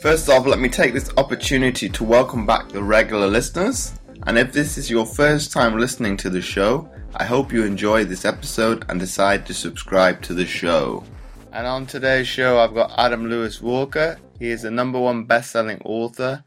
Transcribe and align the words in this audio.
first 0.03 0.29
off, 0.29 0.45
let 0.45 0.59
me 0.59 0.69
take 0.69 0.93
this 0.93 1.09
opportunity 1.17 1.89
to 1.89 2.03
welcome 2.03 2.45
back 2.45 2.69
the 2.69 2.83
regular 2.83 3.25
listeners. 3.25 3.93
And 4.27 4.37
if 4.37 4.53
this 4.53 4.77
is 4.77 4.91
your 4.91 5.07
first 5.07 5.51
time 5.51 5.79
listening 5.79 6.15
to 6.17 6.29
the 6.29 6.41
show, 6.41 6.87
I 7.15 7.23
hope 7.23 7.51
you 7.51 7.63
enjoy 7.63 8.05
this 8.05 8.23
episode 8.23 8.85
and 8.87 8.99
decide 8.99 9.47
to 9.47 9.53
subscribe 9.55 10.21
to 10.21 10.35
the 10.35 10.45
show. 10.45 11.03
And 11.51 11.65
on 11.65 11.87
today's 11.87 12.27
show, 12.27 12.59
I've 12.59 12.75
got 12.75 12.91
Adam 12.99 13.27
Lewis 13.27 13.63
Walker. 13.63 14.19
He 14.37 14.49
is 14.49 14.61
the 14.61 14.69
number 14.69 14.99
one 14.99 15.23
best 15.23 15.49
selling 15.49 15.81
author, 15.83 16.43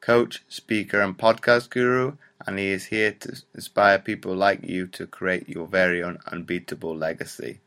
coach, 0.00 0.42
speaker, 0.48 1.00
and 1.00 1.18
podcast 1.18 1.68
guru, 1.68 2.16
and 2.46 2.58
he 2.58 2.68
is 2.68 2.86
here 2.86 3.12
to 3.12 3.42
inspire 3.54 3.98
people 3.98 4.34
like 4.34 4.62
you 4.62 4.86
to 4.88 5.06
create 5.06 5.48
your 5.48 5.66
very 5.66 6.02
own 6.02 6.18
unbeatable 6.26 6.96
legacy. 6.96 7.60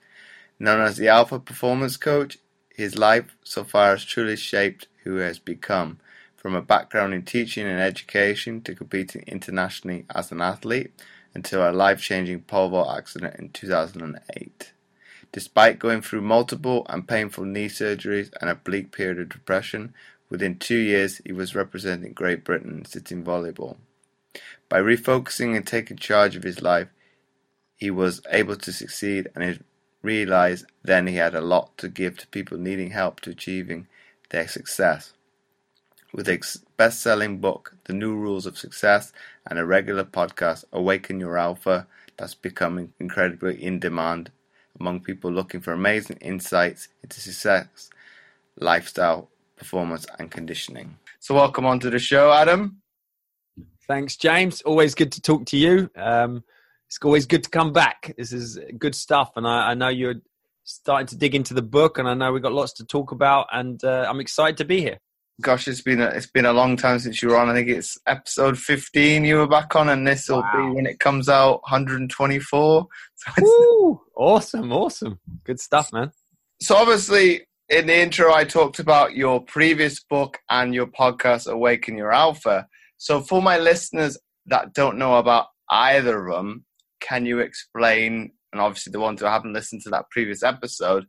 Known 0.60 0.82
as 0.82 0.98
the 0.98 1.08
Alpha 1.08 1.40
Performance 1.40 1.98
Coach, 1.98 2.38
his 2.70 2.98
life 2.98 3.36
so 3.44 3.64
far 3.64 3.92
has 3.92 4.04
truly 4.04 4.36
shaped 4.36 4.88
who 5.04 5.18
he 5.18 5.24
has 5.24 5.40
become 5.40 6.00
from 6.36 6.56
a 6.56 6.62
background 6.62 7.14
in 7.14 7.24
teaching 7.24 7.66
and 7.66 7.80
education 7.80 8.62
to 8.62 8.76
competing 8.76 9.24
internationally 9.28 10.06
as 10.14 10.32
an 10.32 10.42
athlete 10.42 10.92
until 11.34 11.68
a 11.68 11.72
life 11.72 12.02
changing 12.02 12.42
pole 12.42 12.70
vault 12.70 12.98
accident 12.98 13.36
in 13.40 13.50
2008. 13.50 14.72
Despite 15.32 15.80
going 15.80 16.02
through 16.02 16.22
multiple 16.22 16.86
and 16.90 17.08
painful 17.08 17.46
knee 17.46 17.68
surgeries 17.68 18.32
and 18.40 18.50
a 18.50 18.56
bleak 18.56 18.92
period 18.92 19.20
of 19.20 19.30
depression, 19.30 19.94
within 20.30 20.58
two 20.58 20.78
years 20.78 21.20
he 21.26 21.32
was 21.32 21.56
representing 21.56 22.14
Great 22.14 22.44
Britain 22.44 22.80
in 22.80 22.86
sitting 22.86 23.24
volleyball. 23.24 23.78
By 24.70 24.80
refocusing 24.80 25.56
and 25.56 25.66
taking 25.66 25.98
charge 25.98 26.36
of 26.36 26.44
his 26.44 26.62
life, 26.62 26.88
he 27.76 27.92
was 27.92 28.22
able 28.30 28.56
to 28.56 28.74
succeed 28.74 29.30
and 29.36 29.64
realized 30.02 30.66
then 30.84 31.08
he 31.08 31.16
had 31.16 31.36
a 31.36 31.42
lot 31.42 31.78
to 31.78 31.90
give 31.90 32.18
to 32.18 32.28
people 32.28 32.58
needing 32.58 32.92
help 32.92 33.20
to 33.22 33.32
achieving 33.32 33.88
their 34.30 34.48
success. 34.48 35.14
With 36.14 36.28
his 36.28 36.64
best 36.78 37.02
selling 37.02 37.40
book, 37.40 37.76
The 37.86 37.94
New 37.94 38.16
Rules 38.16 38.46
of 38.46 38.58
Success, 38.58 39.12
and 39.46 39.60
a 39.60 39.66
regular 39.66 40.06
podcast, 40.06 40.64
Awaken 40.72 41.20
Your 41.20 41.38
Alpha, 41.38 41.88
that's 42.18 42.36
becoming 42.36 42.94
incredibly 43.00 43.62
in 43.62 43.80
demand 43.80 44.32
among 44.80 45.02
people 45.02 45.32
looking 45.32 45.62
for 45.62 45.74
amazing 45.74 46.18
insights 46.22 46.88
into 47.04 47.20
success, 47.20 47.90
lifestyle, 48.58 49.30
performance, 49.58 50.06
and 50.20 50.32
conditioning. 50.32 50.98
So, 51.20 51.36
welcome 51.36 51.66
onto 51.66 51.90
the 51.90 52.00
show, 52.00 52.32
Adam. 52.32 52.82
Thanks, 53.88 54.16
James. 54.16 54.62
Always 54.62 54.96
good 54.96 55.12
to 55.14 55.22
talk 55.22 55.46
to 55.48 55.58
you. 55.58 55.90
Um, 55.96 56.44
it's 56.88 56.98
always 57.04 57.26
good 57.26 57.44
to 57.44 57.50
come 57.50 57.74
back. 57.74 58.14
This 58.18 58.32
is 58.32 58.60
good 58.78 58.96
stuff, 58.96 59.32
and 59.36 59.48
I, 59.48 59.72
I, 59.72 59.74
know 59.74 59.90
you're 59.90 60.16
starting 60.64 61.08
to 61.08 61.18
dig 61.18 61.36
into 61.36 61.54
the 61.54 61.62
book, 61.62 61.98
and 61.98 62.08
I 62.08 62.14
know 62.14 62.32
we've 62.32 62.42
got 62.42 62.54
lots 62.54 62.74
to 62.74 62.86
talk 62.86 63.12
about, 63.12 63.48
and 63.52 63.84
uh, 63.84 64.06
I'm 64.08 64.20
excited 64.20 64.58
to 64.58 64.66
be 64.66 64.82
here. 64.82 65.00
Gosh, 65.42 65.68
it's 65.68 65.82
been 65.82 66.00
a, 66.00 66.08
it's 66.08 66.28
been 66.28 66.46
a 66.46 66.54
long 66.54 66.78
time 66.78 67.00
since 67.00 67.22
you 67.22 67.30
were 67.30 67.38
on. 67.38 67.50
I 67.50 67.54
think 67.54 67.70
it's 67.70 67.98
episode 68.08 68.58
15 68.58 69.26
you 69.26 69.38
were 69.38 69.48
back 69.48 69.76
on, 69.76 69.90
and 69.90 70.08
this 70.08 70.30
will 70.30 70.42
wow. 70.42 70.70
be 70.70 70.76
when 70.76 70.86
it 70.86 71.00
comes 71.00 71.30
out 71.30 71.62
124. 71.64 72.88
So 73.18 73.32
Woo! 73.42 74.02
Awesome, 74.16 74.72
awesome, 74.72 75.20
good 75.46 75.60
stuff, 75.60 75.92
man. 75.92 76.12
So 76.62 76.76
obviously, 76.76 77.48
in 77.70 77.88
the 77.88 77.96
intro, 77.96 78.32
I 78.32 78.44
talked 78.44 78.78
about 78.78 79.16
your 79.16 79.42
previous 79.42 80.04
book 80.04 80.38
and 80.50 80.76
your 80.76 80.86
podcast, 80.86 81.52
Awaken 81.52 81.98
Your 81.98 82.14
Alpha. 82.14 82.68
So 82.98 83.22
for 83.22 83.42
my 83.42 83.58
listeners 83.58 84.18
that 84.48 84.74
don't 84.74 84.98
know 84.98 85.16
about 85.16 85.48
either 85.70 86.28
of 86.28 86.36
them, 86.36 86.66
can 87.02 87.26
you 87.26 87.40
explain? 87.40 88.32
And 88.52 88.62
obviously, 88.62 88.92
the 88.92 89.00
ones 89.00 89.22
who 89.22 89.28
haven't 89.28 89.54
listened 89.54 89.82
to 89.84 89.90
that 89.92 90.10
previous 90.12 90.44
episode, 90.44 91.06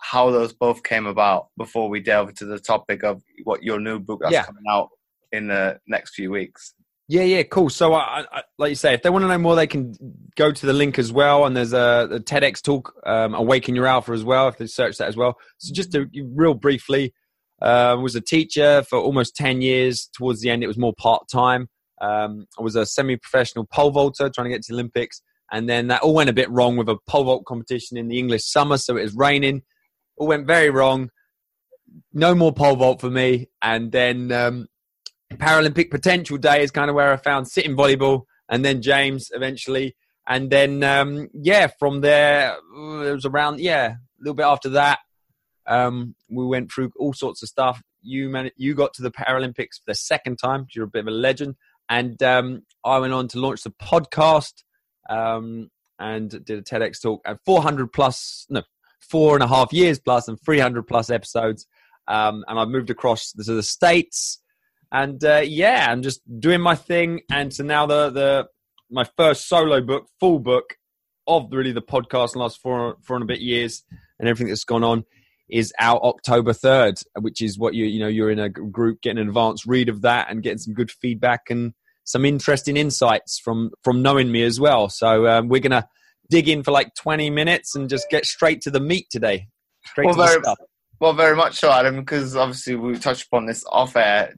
how 0.00 0.30
those 0.30 0.52
both 0.52 0.82
came 0.82 1.06
about 1.06 1.48
before 1.56 1.88
we 1.88 2.00
delve 2.00 2.30
into 2.30 2.46
the 2.46 2.58
topic 2.58 3.02
of 3.02 3.22
what 3.44 3.62
your 3.62 3.80
new 3.80 3.98
book 3.98 4.20
that's 4.22 4.32
yeah. 4.32 4.44
coming 4.44 4.64
out 4.70 4.88
in 5.32 5.48
the 5.48 5.78
next 5.86 6.14
few 6.14 6.30
weeks. 6.30 6.74
Yeah, 7.10 7.22
yeah, 7.22 7.42
cool. 7.44 7.70
So, 7.70 7.94
I, 7.94 8.24
I, 8.30 8.42
like 8.58 8.68
you 8.68 8.74
say, 8.74 8.92
if 8.92 9.02
they 9.02 9.08
want 9.08 9.22
to 9.22 9.28
know 9.28 9.38
more, 9.38 9.56
they 9.56 9.66
can 9.66 9.94
go 10.36 10.52
to 10.52 10.66
the 10.66 10.74
link 10.74 10.98
as 10.98 11.10
well. 11.10 11.46
And 11.46 11.56
there's 11.56 11.72
a, 11.72 12.06
a 12.10 12.20
TEDx 12.20 12.62
talk, 12.62 12.92
um, 13.06 13.34
Awaken 13.34 13.74
Your 13.74 13.86
Alpha 13.86 14.12
as 14.12 14.24
well, 14.24 14.48
if 14.48 14.58
they 14.58 14.66
search 14.66 14.98
that 14.98 15.08
as 15.08 15.16
well. 15.16 15.38
So, 15.56 15.72
just 15.72 15.92
to, 15.92 16.06
real 16.34 16.52
briefly, 16.52 17.14
uh, 17.60 17.96
was 18.00 18.14
a 18.14 18.20
teacher 18.20 18.82
for 18.88 18.98
almost 18.98 19.36
10 19.36 19.62
years. 19.62 20.08
Towards 20.16 20.40
the 20.40 20.50
end, 20.50 20.62
it 20.62 20.68
was 20.68 20.78
more 20.78 20.94
part 20.98 21.28
time. 21.30 21.68
Um, 22.00 22.46
I 22.58 22.62
was 22.62 22.76
a 22.76 22.86
semi 22.86 23.16
professional 23.16 23.66
pole 23.66 23.90
vaulter 23.90 24.30
trying 24.30 24.46
to 24.46 24.50
get 24.50 24.62
to 24.62 24.72
the 24.72 24.74
Olympics. 24.74 25.22
And 25.50 25.68
then 25.68 25.88
that 25.88 26.02
all 26.02 26.14
went 26.14 26.30
a 26.30 26.34
bit 26.34 26.50
wrong 26.50 26.76
with 26.76 26.88
a 26.88 26.98
pole 27.08 27.24
vault 27.24 27.44
competition 27.46 27.96
in 27.96 28.08
the 28.08 28.18
English 28.18 28.44
summer. 28.44 28.76
So, 28.76 28.96
it 28.96 29.02
was 29.02 29.14
raining 29.14 29.62
all 30.18 30.26
went 30.26 30.46
very 30.46 30.70
wrong. 30.70 31.10
No 32.12 32.34
more 32.34 32.52
pole 32.52 32.76
vault 32.76 33.00
for 33.00 33.10
me. 33.10 33.48
And 33.62 33.90
then 33.92 34.30
um, 34.32 34.66
Paralympic 35.34 35.90
potential 35.90 36.36
day 36.36 36.62
is 36.62 36.70
kind 36.70 36.90
of 36.90 36.96
where 36.96 37.12
I 37.12 37.16
found 37.16 37.48
sitting 37.48 37.76
volleyball, 37.76 38.22
and 38.48 38.64
then 38.64 38.82
James 38.82 39.30
eventually. 39.32 39.96
And 40.26 40.50
then 40.50 40.82
um, 40.82 41.28
yeah, 41.32 41.68
from 41.78 42.00
there 42.02 42.56
it 42.56 43.12
was 43.12 43.24
around 43.24 43.60
yeah 43.60 43.92
a 43.92 44.20
little 44.20 44.34
bit 44.34 44.46
after 44.46 44.70
that. 44.70 44.98
Um, 45.68 46.14
we 46.30 46.46
went 46.46 46.72
through 46.72 46.92
all 46.98 47.12
sorts 47.12 47.42
of 47.42 47.48
stuff. 47.48 47.82
You 48.02 48.28
man- 48.28 48.50
you 48.56 48.74
got 48.74 48.94
to 48.94 49.02
the 49.02 49.10
Paralympics 49.10 49.76
for 49.76 49.84
the 49.86 49.94
second 49.94 50.38
time. 50.38 50.66
You're 50.74 50.86
a 50.86 50.88
bit 50.88 51.00
of 51.00 51.08
a 51.08 51.12
legend. 51.12 51.56
And 51.90 52.20
um, 52.22 52.62
I 52.84 52.98
went 52.98 53.12
on 53.12 53.28
to 53.28 53.38
launch 53.38 53.62
the 53.62 53.70
podcast 53.70 54.62
um, 55.08 55.70
and 55.98 56.30
did 56.30 56.58
a 56.58 56.62
TEDx 56.62 57.00
talk 57.00 57.22
at 57.26 57.38
400 57.44 57.92
plus, 57.92 58.46
no, 58.50 58.62
four 59.00 59.34
and 59.34 59.42
a 59.42 59.48
half 59.48 59.72
years 59.72 59.98
plus 59.98 60.28
and 60.28 60.40
300 60.40 60.86
plus 60.86 61.10
episodes. 61.10 61.66
Um, 62.06 62.44
and 62.48 62.58
I've 62.58 62.68
moved 62.68 62.90
across 62.90 63.32
to 63.32 63.54
the 63.54 63.62
States. 63.62 64.40
And 64.90 65.22
uh, 65.22 65.42
yeah, 65.44 65.86
I'm 65.90 66.02
just 66.02 66.20
doing 66.40 66.60
my 66.60 66.74
thing. 66.74 67.20
And 67.30 67.52
so 67.52 67.62
now 67.62 67.86
the, 67.86 68.10
the 68.10 68.48
my 68.90 69.04
first 69.16 69.48
solo 69.48 69.82
book, 69.82 70.08
full 70.18 70.38
book 70.38 70.76
of 71.26 71.48
really 71.52 71.72
the 71.72 71.82
podcast 71.82 72.34
in 72.34 72.38
the 72.38 72.44
last 72.44 72.60
four, 72.62 72.96
four 73.02 73.16
and 73.16 73.22
a 73.22 73.26
bit 73.26 73.40
years 73.40 73.82
and 74.18 74.28
everything 74.28 74.48
that's 74.48 74.64
gone 74.64 74.84
on 74.84 75.04
is 75.50 75.72
out 75.78 76.02
October 76.02 76.52
3rd, 76.52 77.02
which 77.20 77.40
is 77.40 77.58
what 77.58 77.74
you, 77.74 77.86
you 77.86 78.00
know, 78.00 78.08
you're 78.08 78.30
in 78.30 78.38
a 78.38 78.48
group 78.48 79.00
getting 79.00 79.18
an 79.18 79.28
advanced 79.28 79.66
read 79.66 79.88
of 79.88 80.02
that 80.02 80.30
and 80.30 80.42
getting 80.42 80.58
some 80.58 80.74
good 80.74 80.90
feedback 80.90 81.42
and 81.50 81.72
some 82.04 82.24
interesting 82.24 82.76
insights 82.76 83.38
from, 83.38 83.70
from 83.82 84.02
knowing 84.02 84.30
me 84.30 84.42
as 84.42 84.60
well. 84.60 84.88
So 84.88 85.26
um, 85.26 85.48
we're 85.48 85.60
going 85.60 85.70
to 85.72 85.86
dig 86.30 86.48
in 86.48 86.62
for 86.62 86.70
like 86.70 86.94
20 86.94 87.30
minutes 87.30 87.74
and 87.74 87.88
just 87.88 88.08
get 88.10 88.26
straight 88.26 88.60
to 88.62 88.70
the 88.70 88.80
meat 88.80 89.06
today. 89.10 89.48
Straight 89.86 90.06
well, 90.06 90.14
to 90.14 90.22
very, 90.22 90.36
the 90.36 90.44
stuff. 90.44 90.58
Well, 91.00 91.12
very 91.12 91.36
much 91.36 91.56
so, 91.56 91.70
Adam, 91.70 91.96
because 91.96 92.36
obviously 92.36 92.74
we 92.76 92.98
touched 92.98 93.26
upon 93.26 93.46
this 93.46 93.64
off 93.70 93.96
air 93.96 94.34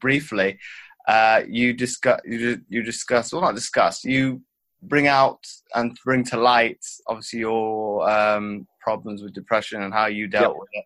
briefly. 0.00 0.58
Uh, 1.06 1.42
you 1.48 1.72
discuss, 1.72 2.20
you, 2.24 2.60
you 2.68 2.82
discuss, 2.82 3.32
well, 3.32 3.42
not 3.42 3.54
discuss, 3.54 4.04
you 4.04 4.42
bring 4.82 5.06
out 5.06 5.44
and 5.74 5.98
bring 6.04 6.24
to 6.24 6.36
light, 6.36 6.84
obviously, 7.06 7.40
your 7.40 8.08
um, 8.08 8.66
problems 8.80 9.22
with 9.22 9.34
depression 9.34 9.82
and 9.82 9.92
how 9.92 10.06
you 10.06 10.26
dealt 10.26 10.54
yep. 10.54 10.60
with 10.60 10.68
it. 10.72 10.84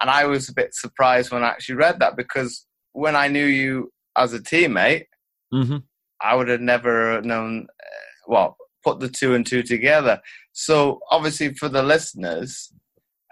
And 0.00 0.10
I 0.10 0.24
was 0.24 0.48
a 0.48 0.54
bit 0.54 0.74
surprised 0.74 1.30
when 1.30 1.44
I 1.44 1.48
actually 1.48 1.76
read 1.76 2.00
that 2.00 2.16
because 2.16 2.66
when 2.92 3.14
I 3.16 3.28
knew 3.28 3.44
you 3.44 3.92
as 4.16 4.32
a 4.32 4.40
teammate, 4.40 5.06
mm-hmm. 5.52 5.78
I 6.20 6.34
would 6.34 6.48
have 6.48 6.60
never 6.60 7.20
known. 7.22 7.66
Uh, 7.68 8.28
well, 8.28 8.56
put 8.84 9.00
the 9.00 9.08
two 9.08 9.34
and 9.34 9.46
two 9.46 9.62
together. 9.62 10.20
So 10.52 11.00
obviously 11.10 11.54
for 11.54 11.68
the 11.68 11.82
listeners, 11.82 12.72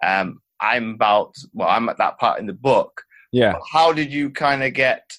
um, 0.03 0.41
I'm 0.61 0.95
about 0.95 1.35
well, 1.53 1.69
I'm 1.69 1.89
at 1.89 1.99
that 1.99 2.19
part 2.19 2.41
in 2.41 2.47
the 2.47 2.53
book. 2.53 3.03
Yeah. 3.33 3.55
How 3.73 3.93
did 3.93 4.13
you 4.13 4.31
kind 4.31 4.63
of 4.63 4.75
get 4.75 5.11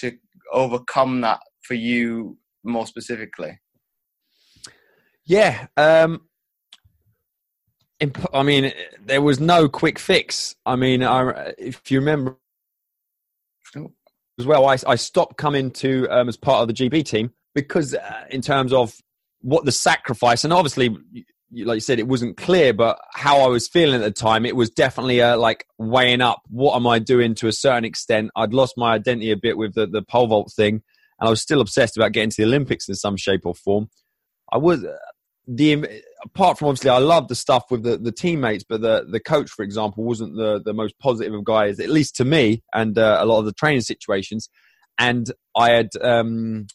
to 0.00 0.12
overcome 0.52 1.20
that 1.22 1.40
for 1.62 1.74
you 1.74 2.36
more 2.64 2.86
specifically? 2.86 3.58
Yeah. 5.24 5.66
Um, 5.76 6.22
I 8.32 8.42
mean, 8.42 8.72
there 9.04 9.22
was 9.22 9.40
no 9.40 9.68
quick 9.68 9.98
fix. 9.98 10.54
I 10.66 10.76
mean, 10.76 11.02
I, 11.02 11.54
if 11.58 11.90
you 11.90 11.98
remember 11.98 12.36
as 14.38 14.46
well, 14.46 14.66
I, 14.66 14.76
I 14.86 14.96
stopped 14.96 15.38
coming 15.38 15.70
to 15.72 16.06
um, 16.10 16.28
as 16.28 16.36
part 16.36 16.62
of 16.62 16.68
the 16.68 16.74
GB 16.74 17.04
team 17.04 17.32
because, 17.54 17.94
uh, 17.94 18.24
in 18.30 18.42
terms 18.42 18.72
of 18.72 18.94
what 19.40 19.64
the 19.64 19.72
sacrifice 19.72 20.44
and 20.44 20.52
obviously 20.52 20.88
like 21.52 21.76
you 21.76 21.80
said 21.80 21.98
it 21.98 22.08
wasn't 22.08 22.36
clear 22.36 22.72
but 22.72 22.98
how 23.14 23.38
i 23.38 23.46
was 23.46 23.68
feeling 23.68 23.94
at 23.94 24.00
the 24.00 24.10
time 24.10 24.44
it 24.44 24.56
was 24.56 24.70
definitely 24.70 25.20
a 25.20 25.36
like 25.36 25.64
weighing 25.78 26.20
up 26.20 26.42
what 26.48 26.74
am 26.74 26.86
i 26.86 26.98
doing 26.98 27.34
to 27.34 27.46
a 27.46 27.52
certain 27.52 27.84
extent 27.84 28.30
i'd 28.36 28.52
lost 28.52 28.74
my 28.76 28.94
identity 28.94 29.30
a 29.30 29.36
bit 29.36 29.56
with 29.56 29.74
the, 29.74 29.86
the 29.86 30.02
pole 30.02 30.26
vault 30.26 30.52
thing 30.52 30.82
and 31.20 31.28
i 31.28 31.30
was 31.30 31.40
still 31.40 31.60
obsessed 31.60 31.96
about 31.96 32.12
getting 32.12 32.30
to 32.30 32.36
the 32.38 32.44
olympics 32.44 32.88
in 32.88 32.94
some 32.94 33.16
shape 33.16 33.46
or 33.46 33.54
form 33.54 33.88
i 34.52 34.58
was 34.58 34.84
the 35.46 36.02
apart 36.24 36.58
from 36.58 36.68
obviously 36.68 36.90
I 36.90 36.98
love 36.98 37.28
the 37.28 37.34
stuff 37.34 37.64
with 37.70 37.84
the, 37.84 37.96
the 37.96 38.12
teammates, 38.12 38.64
but 38.68 38.80
the 38.80 39.06
the 39.08 39.20
coach, 39.20 39.50
for 39.50 39.62
example, 39.62 40.04
wasn't 40.04 40.36
the 40.36 40.60
the 40.64 40.74
most 40.74 40.98
positive 40.98 41.34
of 41.34 41.44
guys, 41.44 41.78
at 41.78 41.88
least 41.88 42.16
to 42.16 42.24
me, 42.24 42.62
and 42.74 42.98
uh, 42.98 43.18
a 43.20 43.26
lot 43.26 43.38
of 43.38 43.44
the 43.44 43.52
training 43.52 43.82
situations. 43.82 44.48
And 44.98 45.30
I 45.54 45.70
had, 45.70 45.90
um, 46.00 46.66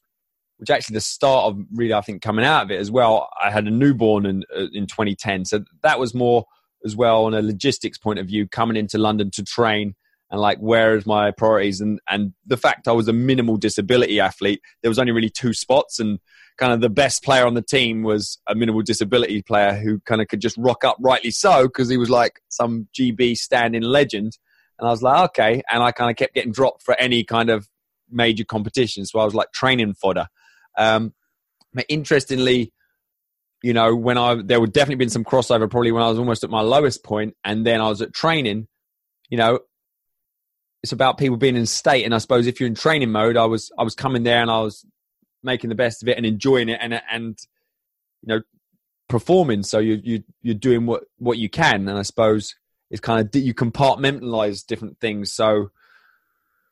which 0.58 0.70
actually 0.70 0.94
the 0.94 1.02
start 1.02 1.46
of 1.48 1.60
really 1.74 1.94
I 1.94 2.02
think 2.02 2.22
coming 2.22 2.46
out 2.46 2.64
of 2.64 2.72
it 2.72 2.80
as 2.80 2.92
well. 2.92 3.30
I 3.42 3.52
had 3.52 3.68
a 3.68 3.72
newborn 3.72 4.26
in 4.26 4.44
uh, 4.56 4.68
in 4.74 4.88
2010, 4.88 5.46
so 5.46 5.64
that 5.84 6.00
was 6.00 6.14
more 6.14 6.46
as 6.86 6.96
well 6.96 7.26
on 7.26 7.34
a 7.34 7.42
logistics 7.42 7.98
point 7.98 8.20
of 8.20 8.28
view, 8.28 8.48
coming 8.48 8.78
into 8.78 8.98
London 8.98 9.32
to 9.32 9.44
train 9.44 9.96
and 10.32 10.40
like 10.40 10.58
where 10.60 10.96
is 10.96 11.06
my 11.06 11.30
priorities 11.32 11.82
and 11.82 12.00
and 12.10 12.34
the 12.48 12.58
fact 12.58 12.88
I 12.88 12.94
was 12.94 13.10
a 13.10 13.14
minimal 13.14 13.58
disability 13.58 14.20
athlete, 14.20 14.62
there 14.82 14.90
was 14.90 14.98
only 14.98 15.12
really 15.12 15.30
two 15.30 15.54
spots 15.54 16.00
and 16.00 16.20
kind 16.58 16.74
of 16.74 16.82
the 16.82 16.90
best 16.90 17.24
player 17.24 17.46
on 17.46 17.54
the 17.54 17.62
team 17.62 18.04
was 18.04 18.40
a 18.48 18.56
minimal 18.56 18.82
disability 18.82 19.42
player 19.42 19.74
who 19.74 20.00
kind 20.02 20.22
of 20.22 20.28
could 20.28 20.42
just 20.42 20.58
rock 20.58 20.84
up 20.84 20.98
rightly 21.00 21.32
so 21.32 21.64
because 21.64 21.90
he 21.90 21.98
was 21.98 22.10
like 22.10 22.42
some 22.50 22.88
GB 22.98 23.36
standing 23.38 23.82
legend. 23.82 24.38
And 24.78 24.88
I 24.88 24.92
was 24.92 25.02
like, 25.02 25.30
okay. 25.30 25.64
And 25.72 25.84
I 25.84 25.92
kind 25.92 26.12
of 26.12 26.18
kept 26.18 26.34
getting 26.34 26.52
dropped 26.52 26.84
for 26.84 26.96
any 27.00 27.24
kind 27.24 27.50
of 27.50 27.68
major 28.10 28.44
competition. 28.44 29.06
So 29.06 29.20
I 29.20 29.26
was 29.26 29.34
like 29.34 29.52
training 29.52 29.94
fodder. 29.94 30.28
Um, 30.78 31.14
but 31.74 31.86
interestingly, 31.90 32.74
you 33.64 33.74
know, 33.74 33.96
when 33.96 34.18
I, 34.18 34.36
there 34.36 34.60
would 34.60 34.74
definitely 34.74 34.96
been 34.96 35.10
some 35.10 35.24
crossover 35.24 35.70
probably 35.70 35.92
when 35.92 36.04
I 36.04 36.10
was 36.10 36.20
almost 36.20 36.44
at 36.44 36.50
my 36.50 36.62
lowest 36.62 37.04
point 37.04 37.36
and 37.44 37.66
then 37.66 37.80
I 37.80 37.90
was 37.90 38.02
at 38.02 38.14
training, 38.14 38.68
you 39.30 39.38
know, 39.38 39.60
it's 40.84 40.92
about 40.92 41.20
people 41.20 41.38
being 41.38 41.56
in 41.56 41.68
state. 41.68 42.04
And 42.06 42.14
I 42.14 42.18
suppose 42.18 42.48
if 42.48 42.60
you're 42.60 42.68
in 42.68 42.76
training 42.76 43.12
mode, 43.12 43.38
I 43.38 43.46
was, 43.46 43.72
I 43.78 43.84
was 43.84 43.94
coming 43.94 44.24
there 44.24 44.42
and 44.42 44.50
I 44.50 44.62
was 44.62 44.84
making 45.44 45.70
the 45.70 45.76
best 45.76 46.02
of 46.02 46.10
it 46.10 46.18
and 46.18 46.26
enjoying 46.26 46.70
it 46.70 46.80
and 46.82 47.02
and 47.12 47.38
you 48.22 48.28
know 48.28 48.42
performing. 49.08 49.64
So 49.64 49.80
you 49.80 50.00
you 50.04 50.24
you're 50.42 50.56
doing 50.56 50.86
what 50.86 51.04
what 51.18 51.38
you 51.38 51.50
can. 51.50 51.88
And 51.88 51.98
i 51.98 52.02
suppose 52.02 52.56
it's 52.90 53.02
kind 53.02 53.22
of 53.22 53.42
you 53.42 53.54
compartmentalize 53.54 54.66
different 54.66 55.00
things. 55.00 55.32
So 55.32 55.72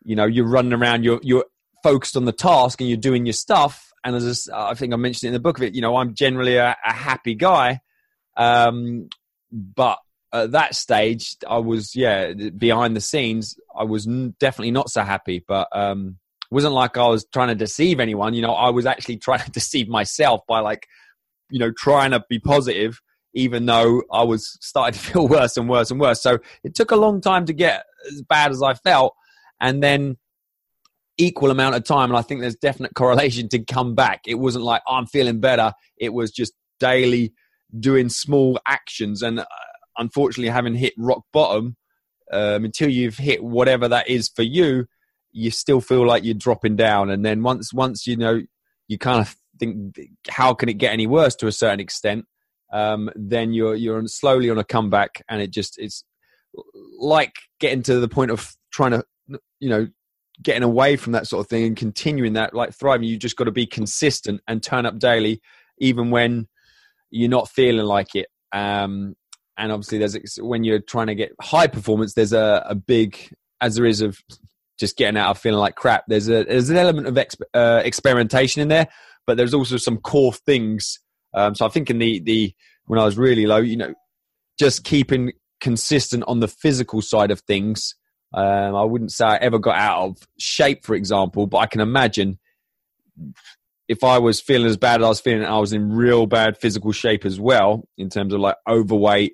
you 0.04 0.16
know 0.16 0.26
you're 0.26 0.48
running 0.48 0.74
around 0.74 1.04
you're 1.04 1.20
you're 1.24 1.46
focused 1.84 2.18
on 2.18 2.26
the 2.26 2.32
task 2.32 2.82
and 2.82 2.90
you're 2.90 2.98
doing 2.98 3.26
your 3.26 3.34
stuff. 3.34 3.92
And 4.04 4.16
as 4.16 4.50
I 4.54 4.74
think 4.76 4.94
I 4.94 4.98
mentioned 4.98 5.28
in 5.28 5.34
the 5.34 5.40
book 5.40 5.58
of 5.58 5.64
it, 5.64 5.76
you 5.76 5.82
know, 5.82 5.98
I'm 5.98 6.14
generally 6.14 6.56
a, 6.56 6.76
a 6.86 6.94
happy 6.94 7.36
guy, 7.36 7.82
um, 8.38 9.10
but 9.52 10.00
at 10.32 10.52
that 10.52 10.76
stage, 10.76 11.36
I 11.48 11.58
was 11.58 11.96
yeah 11.96 12.34
behind 12.34 12.96
the 12.96 13.02
scenes. 13.02 13.60
I 13.76 13.84
was 13.84 14.06
definitely 14.40 14.72
not 14.72 14.90
so 14.90 15.02
happy, 15.02 15.44
but 15.46 15.68
um, 15.72 16.18
wasn't 16.52 16.74
like 16.74 16.98
I 16.98 17.08
was 17.08 17.26
trying 17.32 17.50
to 17.50 17.56
deceive 17.56 18.00
anyone. 18.00 18.34
You 18.34 18.42
know, 18.42 18.54
I 18.54 18.70
was 18.70 18.86
actually 18.86 19.18
trying 19.26 19.44
to 19.44 19.52
deceive 19.52 19.88
myself 19.88 20.42
by 20.48 20.60
like, 20.60 20.88
you 21.50 21.60
know, 21.60 21.72
trying 21.72 22.12
to 22.12 22.24
be 22.30 22.40
positive, 22.40 23.02
even 23.34 23.66
though 23.66 24.04
I 24.12 24.24
was 24.24 24.58
starting 24.62 25.00
to 25.00 25.00
feel 25.00 25.28
worse 25.28 25.58
and 25.58 25.70
worse 25.70 25.92
and 25.92 26.00
worse. 26.00 26.22
So 26.22 26.40
it 26.64 26.76
took 26.76 26.92
a 26.92 26.96
long 26.96 27.22
time 27.22 27.46
to 27.46 27.54
get 27.54 27.86
as 28.12 28.22
bad 28.22 28.52
as 28.52 28.62
I 28.62 28.74
felt. 28.74 29.16
And 29.62 29.84
then 29.84 30.16
equal 31.20 31.52
amount 31.52 31.76
of 31.76 31.84
time. 31.84 32.10
And 32.10 32.18
I 32.18 32.22
think 32.22 32.42
there's 32.42 32.56
definite 32.56 32.96
correlation 32.96 33.50
to 33.50 33.60
come 33.60 33.94
back. 33.94 34.22
It 34.26 34.36
wasn't 34.36 34.64
like, 34.64 34.82
oh, 34.88 34.96
I'm 34.96 35.06
feeling 35.06 35.40
better. 35.40 35.74
It 35.98 36.14
was 36.14 36.32
just 36.32 36.54
daily 36.80 37.34
doing 37.78 38.10
small 38.10 38.60
actions. 38.66 39.22
And 39.22 39.42
uh, 39.42 39.46
unfortunately, 39.98 40.50
having 40.50 40.76
hit 40.76 40.94
rock 40.98 41.24
bottom, 41.32 41.76
um, 42.32 42.64
until 42.64 42.90
you've 42.90 43.18
hit 43.18 43.44
whatever 43.44 43.88
that 43.88 44.08
is 44.08 44.30
for 44.30 44.44
you, 44.44 44.86
you 45.32 45.52
still 45.52 45.82
feel 45.82 46.06
like 46.06 46.24
you're 46.24 46.34
dropping 46.34 46.76
down. 46.76 47.10
And 47.10 47.26
then 47.26 47.44
once 47.44 47.74
once 47.74 48.08
you 48.08 48.16
know 48.16 48.42
you 48.88 48.98
kind 48.98 49.22
of 49.22 49.36
think 49.60 49.98
how 50.30 50.54
can 50.54 50.70
it 50.70 50.78
get 50.78 50.94
any 50.94 51.08
worse 51.08 51.36
to 51.38 51.48
a 51.48 51.52
certain 51.52 51.80
extent? 51.80 52.26
Um, 52.72 53.10
then 53.16 53.54
you're 53.54 53.76
you're 53.76 54.06
slowly 54.08 54.50
on 54.50 54.58
a 54.58 54.64
comeback 54.64 55.24
and 55.30 55.42
it 55.42 55.52
just 55.52 55.78
it's 55.80 56.04
like 56.98 57.34
getting 57.60 57.84
to 57.84 58.00
the 58.00 58.08
point 58.08 58.32
of 58.32 58.56
trying 58.72 58.92
to 58.92 59.04
you 59.60 59.70
know 59.70 59.88
getting 60.42 60.64
away 60.64 60.96
from 60.96 61.12
that 61.14 61.28
sort 61.28 61.44
of 61.46 61.50
thing 61.50 61.66
and 61.66 61.78
continuing 61.78 62.34
that 62.34 62.54
like 62.54 62.74
thriving. 62.74 63.08
You 63.08 63.18
just 63.18 63.36
got 63.36 63.46
to 63.46 63.52
be 63.52 63.66
consistent 63.66 64.42
and 64.48 64.64
turn 64.64 64.86
up 64.86 65.00
daily 65.00 65.42
even 65.80 66.12
when 66.12 66.48
you're 67.12 67.30
not 67.30 67.50
feeling 67.50 67.86
like 67.86 68.16
it. 68.16 68.28
Um, 68.52 69.16
and 69.58 69.72
obviously 69.72 69.98
there's 69.98 70.38
when 70.38 70.64
you're 70.64 70.80
trying 70.80 71.08
to 71.08 71.16
get 71.16 71.32
high 71.42 71.68
performance 71.68 72.14
there's 72.14 72.34
a, 72.34 72.66
a 72.68 72.74
big 72.74 73.32
as 73.62 73.76
there 73.76 73.86
is 73.86 74.02
of 74.02 74.20
just 74.80 74.98
getting 74.98 75.18
out 75.18 75.32
of 75.32 75.38
feeling 75.38 75.60
like 75.60 75.76
crap. 75.76 76.06
There's 76.08 76.30
a 76.30 76.44
there's 76.44 76.70
an 76.70 76.78
element 76.78 77.08
of 77.08 77.16
exp, 77.16 77.42
uh, 77.54 77.82
experimentation 77.84 78.62
in 78.62 78.68
there, 78.68 78.88
but 79.28 79.38
there's 79.38 79.54
also 79.54 79.78
some 79.78 79.98
core 79.98 80.34
things. 80.34 81.00
Um, 81.34 81.56
so 81.56 81.66
I 81.66 81.70
think 81.70 81.90
in 81.90 82.00
the 82.00 82.20
the 82.20 82.54
when 82.86 83.00
I 83.00 83.06
was 83.06 83.18
really 83.18 83.46
low, 83.46 83.58
you 83.58 83.78
know, 83.78 83.94
just 84.58 84.84
keeping 84.84 85.34
consistent 85.62 86.24
on 86.28 86.40
the 86.40 86.48
physical 86.48 87.02
side 87.02 87.32
of 87.32 87.42
things. 87.42 87.96
Um, 88.34 88.76
I 88.76 88.84
wouldn't 88.84 89.12
say 89.12 89.26
I 89.26 89.38
ever 89.38 89.60
got 89.60 89.78
out 89.78 90.04
of 90.04 90.18
shape, 90.38 90.86
for 90.86 90.96
example, 90.96 91.48
but 91.48 91.58
I 91.58 91.66
can 91.66 91.82
imagine 91.82 92.40
if 93.88 94.04
I 94.04 94.20
was 94.20 94.40
feeling 94.40 94.68
as 94.68 94.78
bad 94.78 95.02
as 95.02 95.06
I 95.06 95.10
was 95.10 95.20
feeling, 95.20 95.46
I 95.46 95.58
was 95.58 95.74
in 95.74 95.92
real 95.92 96.28
bad 96.28 96.58
physical 96.58 96.92
shape 96.92 97.26
as 97.26 97.40
well, 97.40 97.88
in 97.98 98.10
terms 98.10 98.34
of 98.34 98.40
like 98.40 98.56
overweight. 98.68 99.34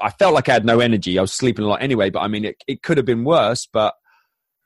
I 0.00 0.10
felt 0.10 0.32
like 0.32 0.48
I 0.48 0.54
had 0.54 0.64
no 0.64 0.80
energy. 0.80 1.18
I 1.18 1.22
was 1.22 1.32
sleeping 1.32 1.64
a 1.64 1.68
lot 1.68 1.82
anyway, 1.82 2.08
but 2.08 2.20
I 2.20 2.28
mean, 2.28 2.46
it, 2.46 2.56
it 2.66 2.82
could 2.82 2.96
have 2.96 3.06
been 3.06 3.24
worse. 3.24 3.68
But 3.70 3.94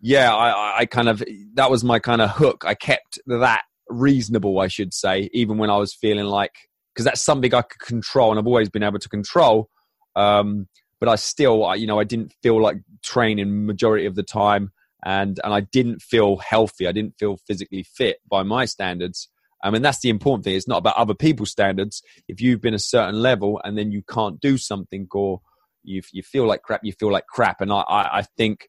yeah, 0.03 0.35
I, 0.35 0.81
I 0.81 0.87
kind 0.87 1.09
of 1.09 1.23
that 1.55 1.71
was 1.71 1.85
my 1.85 2.01
kind 2.01 2.21
of 2.21 2.31
hook. 2.31 2.65
I 2.67 2.75
kept 2.75 3.21
that 3.27 3.63
reasonable, 3.89 4.59
I 4.59 4.67
should 4.67 4.93
say, 4.93 5.31
even 5.33 5.59
when 5.59 5.71
I 5.71 5.77
was 5.77 5.95
feeling 5.95 6.25
like 6.27 6.53
because 6.93 7.05
that's 7.05 7.23
something 7.23 7.55
I 7.55 7.63
could 7.63 7.81
control, 7.81 8.31
and 8.31 8.39
I've 8.39 8.47
always 8.47 8.69
been 8.69 8.83
able 8.83 8.99
to 8.99 9.09
control. 9.09 9.71
Um, 10.17 10.67
but 10.99 11.09
I 11.09 11.15
still, 11.15 11.75
you 11.77 11.87
know, 11.87 12.01
I 12.01 12.05
didn't 12.05 12.35
feel 12.43 12.61
like 12.61 12.79
training 13.03 13.65
majority 13.65 14.07
of 14.07 14.17
the 14.17 14.25
time, 14.25 14.73
and 15.05 15.39
and 15.45 15.55
I 15.55 15.61
didn't 15.61 16.03
feel 16.03 16.39
healthy. 16.39 16.89
I 16.89 16.93
didn't 16.93 17.15
feel 17.17 17.39
physically 17.47 17.85
fit 17.85 18.19
by 18.29 18.43
my 18.43 18.65
standards. 18.65 19.29
I 19.63 19.71
mean, 19.71 19.83
that's 19.83 20.01
the 20.01 20.09
important 20.09 20.45
thing. 20.45 20.57
It's 20.57 20.67
not 20.67 20.79
about 20.79 20.97
other 20.97 21.15
people's 21.15 21.53
standards. 21.53 22.03
If 22.27 22.41
you've 22.41 22.61
been 22.61 22.75
a 22.75 22.81
certain 22.81 23.23
level 23.23 23.61
and 23.63 23.79
then 23.79 23.93
you 23.93 24.03
can't 24.03 24.41
do 24.41 24.59
something, 24.59 25.07
or 25.13 25.43
you 25.85 26.03
you 26.13 26.25
feel 26.25 26.49
like 26.49 26.63
crap, 26.63 26.81
you 26.83 26.93
feel 26.93 27.13
like 27.13 27.27
crap. 27.29 27.61
And 27.61 27.73
I 27.73 27.83
I, 27.83 28.19
I 28.19 28.23
think 28.37 28.67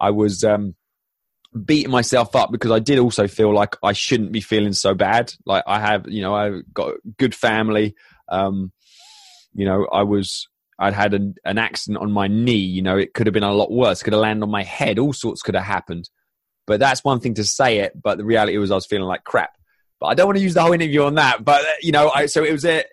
I 0.00 0.10
was 0.10 0.42
um, 0.42 0.74
beating 1.64 1.90
myself 1.90 2.36
up 2.36 2.52
because 2.52 2.70
I 2.70 2.78
did 2.78 2.98
also 2.98 3.26
feel 3.26 3.52
like 3.52 3.76
I 3.82 3.92
shouldn't 3.92 4.32
be 4.32 4.40
feeling 4.40 4.72
so 4.72 4.94
bad. 4.94 5.32
Like 5.44 5.64
I 5.66 5.80
have, 5.80 6.08
you 6.08 6.22
know, 6.22 6.34
I've 6.34 6.62
got 6.72 6.94
good 7.18 7.34
family. 7.34 7.94
Um, 8.28 8.72
you 9.52 9.64
know, 9.64 9.86
I 9.92 10.04
was, 10.04 10.48
I'd 10.78 10.94
had 10.94 11.12
an, 11.12 11.34
an 11.44 11.58
accident 11.58 12.02
on 12.02 12.12
my 12.12 12.28
knee. 12.28 12.54
You 12.54 12.82
know, 12.82 12.96
it 12.96 13.14
could 13.14 13.26
have 13.26 13.34
been 13.34 13.42
a 13.42 13.52
lot 13.52 13.72
worse. 13.72 14.02
Could 14.02 14.12
have 14.12 14.22
landed 14.22 14.44
on 14.44 14.50
my 14.50 14.62
head. 14.62 14.98
All 14.98 15.12
sorts 15.12 15.42
could 15.42 15.56
have 15.56 15.64
happened. 15.64 16.08
But 16.66 16.78
that's 16.78 17.02
one 17.02 17.20
thing 17.20 17.34
to 17.34 17.44
say 17.44 17.78
it. 17.78 18.00
But 18.00 18.18
the 18.18 18.24
reality 18.24 18.56
was 18.56 18.70
I 18.70 18.76
was 18.76 18.86
feeling 18.86 19.08
like 19.08 19.24
crap. 19.24 19.50
But 19.98 20.06
I 20.06 20.14
don't 20.14 20.26
want 20.26 20.38
to 20.38 20.42
use 20.42 20.54
the 20.54 20.62
whole 20.62 20.72
interview 20.72 21.02
on 21.02 21.16
that. 21.16 21.44
But 21.44 21.62
uh, 21.62 21.72
you 21.82 21.92
know, 21.92 22.10
I, 22.10 22.26
so 22.26 22.44
it 22.44 22.52
was 22.52 22.64
a. 22.64 22.84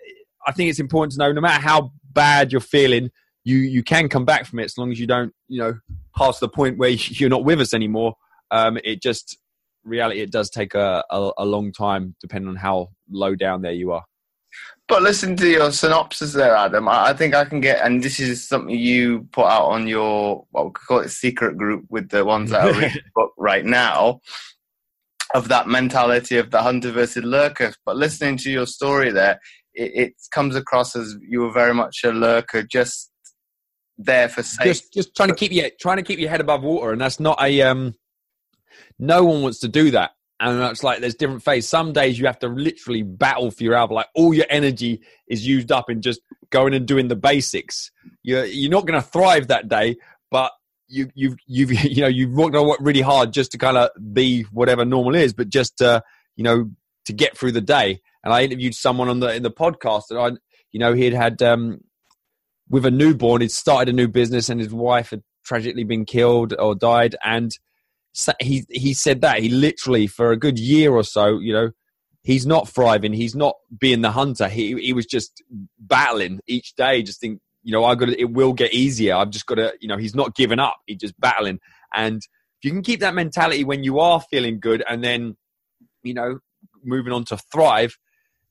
I 0.46 0.52
think 0.52 0.70
it's 0.70 0.80
important 0.80 1.12
to 1.12 1.18
know, 1.18 1.32
no 1.32 1.40
matter 1.40 1.62
how 1.62 1.92
bad 2.12 2.52
you're 2.52 2.60
feeling, 2.60 3.10
you 3.44 3.56
you 3.56 3.82
can 3.82 4.08
come 4.08 4.24
back 4.24 4.46
from 4.46 4.58
it 4.58 4.64
as 4.64 4.76
long 4.76 4.92
as 4.92 5.00
you 5.00 5.06
don't, 5.06 5.32
you 5.46 5.58
know, 5.60 5.78
pass 6.16 6.38
the 6.38 6.48
point 6.48 6.76
where 6.76 6.90
you're 6.90 7.30
not 7.30 7.44
with 7.44 7.60
us 7.60 7.72
anymore. 7.72 8.16
Um, 8.50 8.78
it 8.84 9.02
just 9.02 9.38
reality 9.84 10.20
it 10.20 10.30
does 10.30 10.50
take 10.50 10.74
a, 10.74 11.04
a, 11.10 11.30
a 11.38 11.44
long 11.44 11.72
time 11.72 12.14
depending 12.20 12.48
on 12.48 12.56
how 12.56 12.88
low 13.10 13.34
down 13.34 13.62
there 13.62 13.72
you 13.72 13.92
are. 13.92 14.04
But 14.86 15.02
listen 15.02 15.36
to 15.36 15.46
your 15.46 15.70
synopsis 15.70 16.32
there, 16.32 16.56
Adam. 16.56 16.88
I, 16.88 17.12
think 17.12 17.34
I 17.34 17.44
can 17.44 17.60
get, 17.60 17.84
and 17.84 18.02
this 18.02 18.18
is 18.18 18.48
something 18.48 18.74
you 18.74 19.28
put 19.32 19.44
out 19.44 19.66
on 19.66 19.86
your 19.86 20.46
what 20.50 20.64
we 20.66 20.70
call 20.72 21.00
it 21.00 21.10
secret 21.10 21.58
group 21.58 21.84
with 21.90 22.08
the 22.08 22.24
ones 22.24 22.50
that 22.50 22.64
are 22.64 22.72
reading 22.72 23.02
the 23.04 23.10
book 23.14 23.32
right 23.36 23.64
now, 23.64 24.20
of 25.34 25.48
that 25.48 25.68
mentality 25.68 26.38
of 26.38 26.50
the 26.50 26.62
hunter 26.62 26.90
versus 26.90 27.22
lurker. 27.22 27.74
But 27.84 27.96
listening 27.96 28.38
to 28.38 28.50
your 28.50 28.64
story 28.64 29.10
there, 29.10 29.38
it, 29.74 29.92
it 29.94 30.12
comes 30.32 30.56
across 30.56 30.96
as 30.96 31.16
you 31.20 31.40
were 31.40 31.52
very 31.52 31.74
much 31.74 32.02
a 32.04 32.10
lurker, 32.10 32.62
just 32.62 33.10
there 33.98 34.30
for 34.30 34.42
sake. 34.42 34.66
Just, 34.66 34.92
just 34.94 35.14
trying 35.14 35.28
to 35.28 35.34
keep 35.34 35.52
you 35.52 35.70
trying 35.78 35.98
to 35.98 36.02
keep 36.02 36.18
your 36.18 36.30
head 36.30 36.40
above 36.40 36.62
water, 36.62 36.92
and 36.92 37.00
that's 37.00 37.20
not 37.20 37.40
a 37.42 37.62
um. 37.62 37.94
No 38.98 39.24
one 39.24 39.42
wants 39.42 39.60
to 39.60 39.68
do 39.68 39.90
that, 39.92 40.12
and 40.40 40.60
it's 40.62 40.82
like 40.82 41.00
there's 41.00 41.14
different 41.14 41.42
phases. 41.42 41.70
Some 41.70 41.92
days 41.92 42.18
you 42.18 42.26
have 42.26 42.38
to 42.40 42.48
literally 42.48 43.02
battle 43.02 43.50
for 43.50 43.62
your 43.62 43.74
album, 43.74 43.96
like 43.96 44.08
all 44.14 44.34
your 44.34 44.46
energy 44.50 45.00
is 45.28 45.46
used 45.46 45.72
up 45.72 45.90
in 45.90 46.02
just 46.02 46.20
going 46.50 46.74
and 46.74 46.86
doing 46.86 47.08
the 47.08 47.16
basics. 47.16 47.90
You're 48.22 48.44
you're 48.44 48.70
not 48.70 48.86
going 48.86 49.00
to 49.00 49.06
thrive 49.06 49.48
that 49.48 49.68
day, 49.68 49.96
but 50.30 50.52
you 50.88 51.10
you've 51.14 51.36
you've 51.46 51.72
you 51.84 52.02
know 52.02 52.08
you've 52.08 52.32
worked 52.32 52.82
really 52.82 53.00
hard 53.00 53.32
just 53.32 53.52
to 53.52 53.58
kind 53.58 53.76
of 53.76 53.90
be 54.12 54.42
whatever 54.52 54.84
normal 54.84 55.14
is, 55.14 55.32
but 55.32 55.48
just 55.48 55.78
to 55.78 56.02
you 56.36 56.44
know 56.44 56.70
to 57.06 57.12
get 57.12 57.36
through 57.36 57.52
the 57.52 57.60
day. 57.60 58.00
And 58.24 58.32
I 58.32 58.42
interviewed 58.42 58.74
someone 58.74 59.08
on 59.08 59.20
the 59.20 59.34
in 59.34 59.42
the 59.42 59.50
podcast 59.50 60.04
that 60.10 60.18
I 60.18 60.30
you 60.72 60.80
know 60.80 60.92
he 60.92 61.04
had 61.04 61.14
had 61.14 61.42
um 61.42 61.80
with 62.68 62.84
a 62.84 62.90
newborn, 62.90 63.40
he'd 63.40 63.50
started 63.50 63.92
a 63.92 63.96
new 63.96 64.08
business 64.08 64.48
and 64.48 64.60
his 64.60 64.72
wife 64.72 65.10
had 65.10 65.22
tragically 65.44 65.84
been 65.84 66.04
killed 66.04 66.54
or 66.58 66.74
died. 66.74 67.16
And 67.24 67.50
he 68.40 68.64
he 68.70 68.94
said 68.94 69.20
that 69.20 69.40
he 69.40 69.48
literally 69.48 70.06
for 70.06 70.32
a 70.32 70.36
good 70.36 70.58
year 70.58 70.92
or 70.92 71.04
so, 71.04 71.38
you 71.38 71.52
know, 71.52 71.70
he's 72.22 72.46
not 72.46 72.68
thriving. 72.68 73.12
He's 73.12 73.34
not 73.34 73.56
being 73.78 74.02
the 74.02 74.10
hunter. 74.10 74.48
He 74.48 74.74
he 74.74 74.92
was 74.92 75.06
just 75.06 75.42
battling 75.78 76.40
each 76.46 76.74
day. 76.74 77.02
Just 77.02 77.20
think, 77.20 77.40
you 77.62 77.72
know, 77.72 77.84
I 77.84 77.94
got 77.94 78.10
it 78.10 78.30
will 78.32 78.52
get 78.52 78.74
easier. 78.74 79.14
I've 79.14 79.30
just 79.30 79.46
got 79.46 79.56
to, 79.56 79.72
you 79.80 79.88
know, 79.88 79.96
he's 79.96 80.14
not 80.14 80.34
giving 80.34 80.58
up. 80.58 80.76
He's 80.86 80.98
just 80.98 81.18
battling. 81.20 81.60
And 81.94 82.16
if 82.16 82.64
you 82.64 82.70
can 82.70 82.82
keep 82.82 83.00
that 83.00 83.14
mentality 83.14 83.64
when 83.64 83.84
you 83.84 84.00
are 84.00 84.20
feeling 84.20 84.60
good, 84.60 84.82
and 84.88 85.02
then, 85.02 85.36
you 86.02 86.14
know, 86.14 86.40
moving 86.84 87.12
on 87.12 87.24
to 87.26 87.36
thrive, 87.36 87.96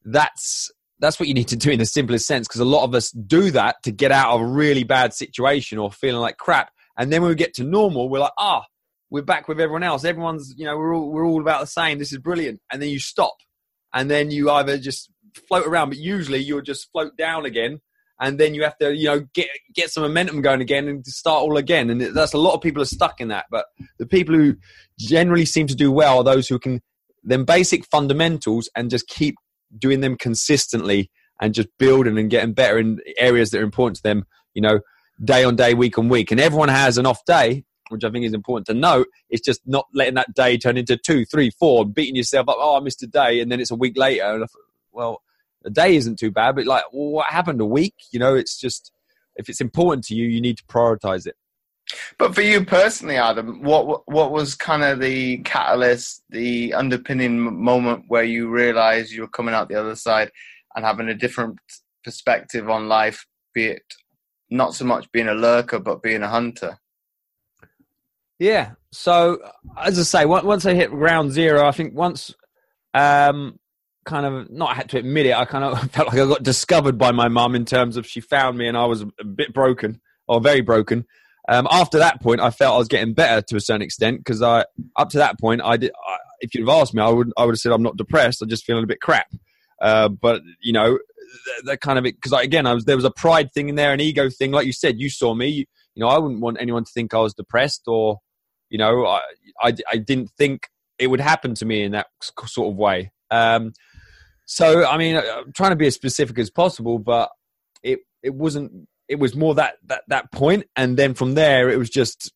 that's 0.05 0.71
that's 0.99 1.19
what 1.19 1.27
you 1.27 1.33
need 1.33 1.49
to 1.49 1.55
do 1.55 1.69
in 1.69 1.79
the 1.79 1.85
simplest 1.85 2.25
sense 2.25 2.47
because 2.47 2.61
a 2.61 2.65
lot 2.65 2.83
of 2.83 2.95
us 2.95 3.11
do 3.11 3.51
that 3.51 3.75
to 3.83 3.91
get 3.91 4.11
out 4.11 4.33
of 4.33 4.41
a 4.41 4.45
really 4.45 4.83
bad 4.83 5.13
situation 5.13 5.77
or 5.77 5.91
feeling 5.91 6.21
like 6.21 6.37
crap 6.37 6.71
and 6.97 7.11
then 7.11 7.21
when 7.21 7.29
we 7.29 7.35
get 7.35 7.53
to 7.53 7.63
normal 7.63 8.09
we're 8.09 8.19
like 8.19 8.31
ah 8.39 8.63
oh, 8.63 8.65
we're 9.09 9.23
back 9.23 9.47
with 9.47 9.59
everyone 9.59 9.83
else. 9.83 10.03
Everyone's 10.03 10.53
you 10.57 10.65
know 10.65 10.77
we're 10.77 10.95
all 10.95 11.11
we're 11.11 11.25
all 11.25 11.41
about 11.41 11.61
the 11.61 11.67
same. 11.67 11.99
This 11.99 12.11
is 12.11 12.19
brilliant. 12.19 12.59
And 12.71 12.81
then 12.81 12.89
you 12.89 12.99
stop. 12.99 13.35
And 13.93 14.11
then 14.11 14.31
you 14.31 14.51
either 14.51 14.77
just 14.77 15.09
float 15.47 15.65
around, 15.65 15.89
but 15.89 15.97
usually 15.97 16.39
you'll 16.39 16.61
just 16.61 16.91
float 16.91 17.15
down 17.17 17.45
again, 17.45 17.79
and 18.19 18.39
then 18.39 18.53
you 18.53 18.63
have 18.63 18.77
to, 18.79 18.95
you 18.95 19.05
know, 19.05 19.25
get 19.33 19.47
get 19.73 19.89
some 19.89 20.03
momentum 20.03 20.41
going 20.41 20.61
again 20.61 20.87
and 20.87 21.05
start 21.05 21.41
all 21.41 21.57
again. 21.57 21.89
And 21.89 22.01
that's 22.01 22.33
a 22.33 22.37
lot 22.37 22.53
of 22.53 22.61
people 22.61 22.81
are 22.81 22.85
stuck 22.85 23.21
in 23.21 23.29
that. 23.29 23.45
But 23.49 23.65
the 23.99 24.05
people 24.05 24.35
who 24.35 24.55
generally 24.99 25.45
seem 25.45 25.67
to 25.67 25.75
do 25.75 25.91
well 25.91 26.17
are 26.17 26.23
those 26.23 26.47
who 26.47 26.59
can 26.59 26.81
then 27.23 27.43
basic 27.43 27.85
fundamentals 27.85 28.69
and 28.75 28.89
just 28.89 29.07
keep 29.07 29.35
doing 29.77 30.01
them 30.01 30.17
consistently 30.17 31.11
and 31.41 31.53
just 31.53 31.67
building 31.77 32.17
and 32.17 32.29
getting 32.29 32.53
better 32.53 32.77
in 32.77 32.99
areas 33.17 33.51
that 33.51 33.59
are 33.59 33.65
important 33.65 33.97
to 33.97 34.03
them. 34.03 34.25
You 34.53 34.61
know, 34.61 34.79
day 35.23 35.43
on 35.43 35.55
day, 35.55 35.73
week 35.73 35.97
on 35.97 36.09
week, 36.09 36.31
and 36.31 36.39
everyone 36.39 36.69
has 36.69 36.97
an 36.97 37.05
off 37.05 37.23
day, 37.25 37.63
which 37.89 38.03
I 38.03 38.09
think 38.09 38.25
is 38.25 38.33
important 38.33 38.67
to 38.67 38.73
note. 38.73 39.07
It's 39.29 39.45
just 39.45 39.61
not 39.65 39.87
letting 39.93 40.15
that 40.15 40.33
day 40.33 40.57
turn 40.57 40.77
into 40.77 40.97
two, 40.97 41.25
three, 41.25 41.49
four, 41.49 41.85
beating 41.85 42.15
yourself 42.15 42.49
up. 42.49 42.57
Oh, 42.59 42.77
I 42.77 42.79
missed 42.79 43.03
a 43.03 43.07
day, 43.07 43.39
and 43.39 43.51
then 43.51 43.59
it's 43.59 43.71
a 43.71 43.75
week 43.75 43.97
later. 43.97 44.23
And 44.23 44.43
I 44.43 44.47
thought, 44.47 44.61
well, 44.91 45.21
a 45.65 45.69
day 45.69 45.95
isn't 45.95 46.19
too 46.19 46.31
bad, 46.31 46.55
but 46.55 46.65
like, 46.65 46.83
well, 46.93 47.11
what 47.11 47.27
happened 47.27 47.61
a 47.61 47.65
week? 47.65 47.95
You 48.11 48.19
know, 48.19 48.35
it's 48.35 48.59
just 48.59 48.91
if 49.35 49.49
it's 49.49 49.61
important 49.61 50.05
to 50.05 50.15
you, 50.15 50.27
you 50.27 50.41
need 50.41 50.57
to 50.57 50.63
prioritize 50.65 51.27
it. 51.27 51.35
But 52.17 52.35
for 52.35 52.41
you 52.41 52.65
personally, 52.65 53.15
Adam, 53.15 53.63
what 53.63 54.07
what 54.07 54.31
was 54.31 54.55
kind 54.55 54.83
of 54.83 54.99
the 54.99 55.37
catalyst, 55.39 56.23
the 56.29 56.73
underpinning 56.73 57.39
moment 57.63 58.05
where 58.07 58.23
you 58.23 58.49
realized 58.49 59.11
you 59.11 59.21
were 59.21 59.27
coming 59.29 59.53
out 59.53 59.69
the 59.69 59.79
other 59.79 59.95
side 59.95 60.31
and 60.75 60.85
having 60.85 61.07
a 61.07 61.15
different 61.15 61.59
perspective 62.03 62.69
on 62.69 62.89
life, 62.89 63.25
be 63.53 63.67
it 63.67 63.83
not 64.49 64.73
so 64.73 64.85
much 64.85 65.11
being 65.11 65.27
a 65.27 65.33
lurker, 65.33 65.79
but 65.79 66.03
being 66.03 66.23
a 66.23 66.27
hunter? 66.27 66.77
Yeah. 68.39 68.71
So 68.91 69.39
as 69.77 69.99
I 69.99 70.03
say, 70.03 70.25
once 70.25 70.65
I 70.65 70.73
hit 70.73 70.91
ground 70.91 71.31
zero, 71.31 71.65
I 71.65 71.71
think 71.71 71.93
once, 71.93 72.33
um, 72.93 73.59
kind 74.05 74.25
of 74.25 74.49
not 74.49 74.75
had 74.75 74.89
to 74.89 74.97
admit 74.97 75.25
it, 75.25 75.35
I 75.35 75.45
kind 75.45 75.63
of 75.63 75.91
felt 75.91 76.09
like 76.09 76.19
I 76.19 76.25
got 76.25 76.43
discovered 76.43 76.97
by 76.97 77.11
my 77.11 77.27
mum 77.27 77.55
in 77.55 77.65
terms 77.65 77.97
of 77.97 78.07
she 78.07 78.21
found 78.21 78.57
me 78.57 78.67
and 78.67 78.77
I 78.77 78.85
was 78.85 79.01
a 79.01 79.23
bit 79.23 79.53
broken 79.53 80.01
or 80.27 80.41
very 80.41 80.61
broken. 80.61 81.05
Um, 81.49 81.67
after 81.71 81.99
that 81.99 82.21
point, 82.21 82.41
I 82.41 82.49
felt 82.49 82.75
I 82.75 82.77
was 82.77 82.87
getting 82.87 83.13
better 83.13 83.41
to 83.41 83.55
a 83.55 83.61
certain 83.61 83.81
extent 83.81 84.19
because 84.19 84.41
I, 84.41 84.65
up 84.95 85.09
to 85.09 85.17
that 85.19 85.39
point, 85.39 85.61
I 85.63 85.77
did. 85.77 85.91
I, 85.91 86.17
if 86.41 86.53
you'd 86.53 86.67
have 86.67 86.77
asked 86.77 86.93
me, 86.93 87.01
I 87.01 87.09
would 87.09 87.31
I 87.37 87.45
would 87.45 87.53
have 87.53 87.59
said 87.59 87.71
I'm 87.71 87.83
not 87.83 87.97
depressed. 87.97 88.41
I'm 88.41 88.49
just 88.49 88.65
feeling 88.65 88.83
a 88.83 88.87
bit 88.87 88.99
crap. 88.99 89.27
Uh, 89.81 90.09
but 90.09 90.41
you 90.61 90.73
know, 90.73 90.99
that 91.63 91.79
kind 91.79 91.97
of 91.97 92.05
it, 92.05 92.15
because 92.15 92.33
again, 92.33 92.65
I 92.65 92.73
was 92.73 92.83
there 92.83 92.97
was 92.97 93.05
a 93.05 93.11
pride 93.11 93.53
thing 93.53 93.69
in 93.69 93.75
there, 93.75 93.93
an 93.93 94.01
ego 94.01 94.29
thing. 94.29 94.51
Like 94.51 94.65
you 94.65 94.73
said, 94.73 94.99
you 94.99 95.09
saw 95.09 95.33
me. 95.33 95.47
You, 95.47 95.65
you 95.95 96.01
know, 96.01 96.09
I 96.09 96.17
wouldn't 96.17 96.41
want 96.41 96.57
anyone 96.59 96.83
to 96.83 96.91
think 96.91 97.13
I 97.13 97.19
was 97.19 97.33
depressed 97.33 97.83
or 97.87 98.19
you 98.69 98.77
know, 98.77 99.05
I, 99.05 99.21
I, 99.61 99.73
I 99.91 99.97
didn't 99.97 100.29
think 100.31 100.67
it 100.99 101.07
would 101.07 101.21
happen 101.21 101.53
to 101.55 101.65
me 101.65 101.83
in 101.83 101.91
that 101.91 102.07
sort 102.45 102.71
of 102.71 102.77
way. 102.77 103.11
Um, 103.29 103.73
so, 104.45 104.85
I 104.85 104.97
mean, 104.97 105.17
I'm 105.17 105.51
trying 105.53 105.71
to 105.71 105.75
be 105.75 105.87
as 105.87 105.95
specific 105.95 106.39
as 106.39 106.49
possible, 106.49 106.99
but 106.99 107.29
it 107.83 107.99
it 108.23 108.33
wasn't. 108.33 108.87
It 109.07 109.19
was 109.19 109.35
more 109.35 109.55
that 109.55 109.75
that 109.85 110.03
that 110.07 110.31
point, 110.31 110.65
and 110.75 110.97
then 110.97 111.13
from 111.13 111.33
there, 111.33 111.69
it 111.69 111.77
was 111.77 111.89
just 111.89 112.31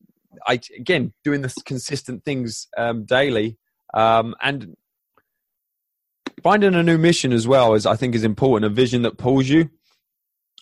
I 0.46 0.60
again 0.78 1.14
doing 1.24 1.42
the 1.42 1.54
consistent 1.66 2.26
things 2.26 2.68
um, 2.78 3.06
daily, 3.06 3.58
um, 3.94 4.36
and 4.42 4.76
finding 6.44 6.76
a 6.76 6.84
new 6.84 6.98
mission 6.98 7.32
as 7.32 7.48
well 7.48 7.74
is 7.74 7.86
I 7.86 7.96
think 7.96 8.16
is 8.16 8.24
important. 8.24 8.72
A 8.72 8.76
vision 8.76 9.04
that 9.04 9.18
pulls 9.18 9.48
you. 9.48 9.70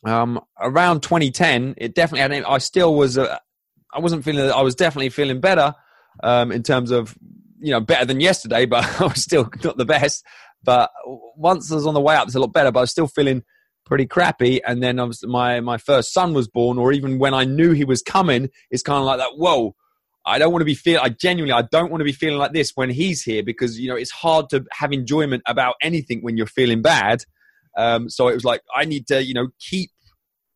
Um, 0.05 0.39
around 0.57 1.01
2010, 1.01 1.75
it 1.77 1.93
definitely 1.93 2.37
had. 2.37 2.45
I 2.45 2.59
still 2.59 2.95
was 2.95 3.17
a, 3.17 3.39
I 3.93 3.99
wasn't 3.99 4.23
feeling. 4.23 4.51
I 4.51 4.61
was 4.61 4.75
definitely 4.75 5.09
feeling 5.09 5.39
better 5.39 5.75
um, 6.23 6.51
in 6.51 6.63
terms 6.63 6.91
of 6.91 7.17
you 7.59 7.71
know 7.71 7.79
better 7.79 8.05
than 8.05 8.19
yesterday, 8.19 8.65
but 8.67 8.83
I 9.01 9.05
was 9.05 9.23
still 9.23 9.49
not 9.63 9.77
the 9.77 9.85
best. 9.85 10.23
But 10.63 10.91
once 11.35 11.71
I 11.71 11.75
was 11.75 11.87
on 11.87 11.93
the 11.93 12.01
way 12.01 12.15
up, 12.15 12.27
it's 12.27 12.35
a 12.35 12.39
lot 12.39 12.53
better. 12.53 12.71
But 12.71 12.79
I 12.79 12.83
was 12.83 12.91
still 12.91 13.07
feeling 13.07 13.43
pretty 13.85 14.05
crappy. 14.05 14.61
And 14.63 14.83
then 14.83 14.99
my 15.23 15.59
my 15.59 15.77
first 15.77 16.13
son 16.13 16.33
was 16.33 16.47
born, 16.47 16.77
or 16.77 16.91
even 16.91 17.19
when 17.19 17.33
I 17.33 17.45
knew 17.45 17.71
he 17.71 17.85
was 17.85 18.01
coming, 18.01 18.49
it's 18.71 18.83
kind 18.83 18.99
of 18.99 19.05
like 19.05 19.19
that. 19.19 19.31
Whoa. 19.35 19.75
I 20.25 20.37
don't 20.37 20.51
want 20.51 20.61
to 20.61 20.65
be 20.65 20.75
feel. 20.75 20.99
I 21.01 21.09
genuinely, 21.09 21.53
I 21.53 21.63
don't 21.71 21.89
want 21.89 22.01
to 22.01 22.05
be 22.05 22.11
feeling 22.11 22.37
like 22.37 22.51
this 22.51 22.73
when 22.75 22.89
he's 22.89 23.23
here 23.23 23.41
because 23.41 23.79
you 23.79 23.89
know 23.89 23.95
it's 23.95 24.11
hard 24.11 24.49
to 24.49 24.65
have 24.71 24.91
enjoyment 24.91 25.41
about 25.47 25.75
anything 25.81 26.21
when 26.21 26.37
you're 26.37 26.45
feeling 26.45 26.81
bad. 26.81 27.23
Um, 27.77 28.09
so 28.09 28.27
it 28.27 28.35
was 28.35 28.43
like 28.43 28.61
I 28.75 28.85
need 28.85 29.07
to, 29.07 29.23
you 29.23 29.33
know, 29.33 29.47
keep 29.59 29.91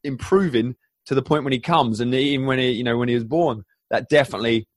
improving 0.03 0.75
to 1.05 1.15
the 1.15 1.21
point 1.21 1.43
when 1.43 1.53
he 1.53 1.59
comes 1.59 1.99
and 1.99 2.13
even 2.13 2.45
when 2.45 2.59
he 2.59 2.71
you 2.71 2.83
know 2.83 2.97
when 2.97 3.09
he 3.09 3.15
was 3.15 3.23
born 3.23 3.63
that 3.89 4.09
definitely 4.09 4.67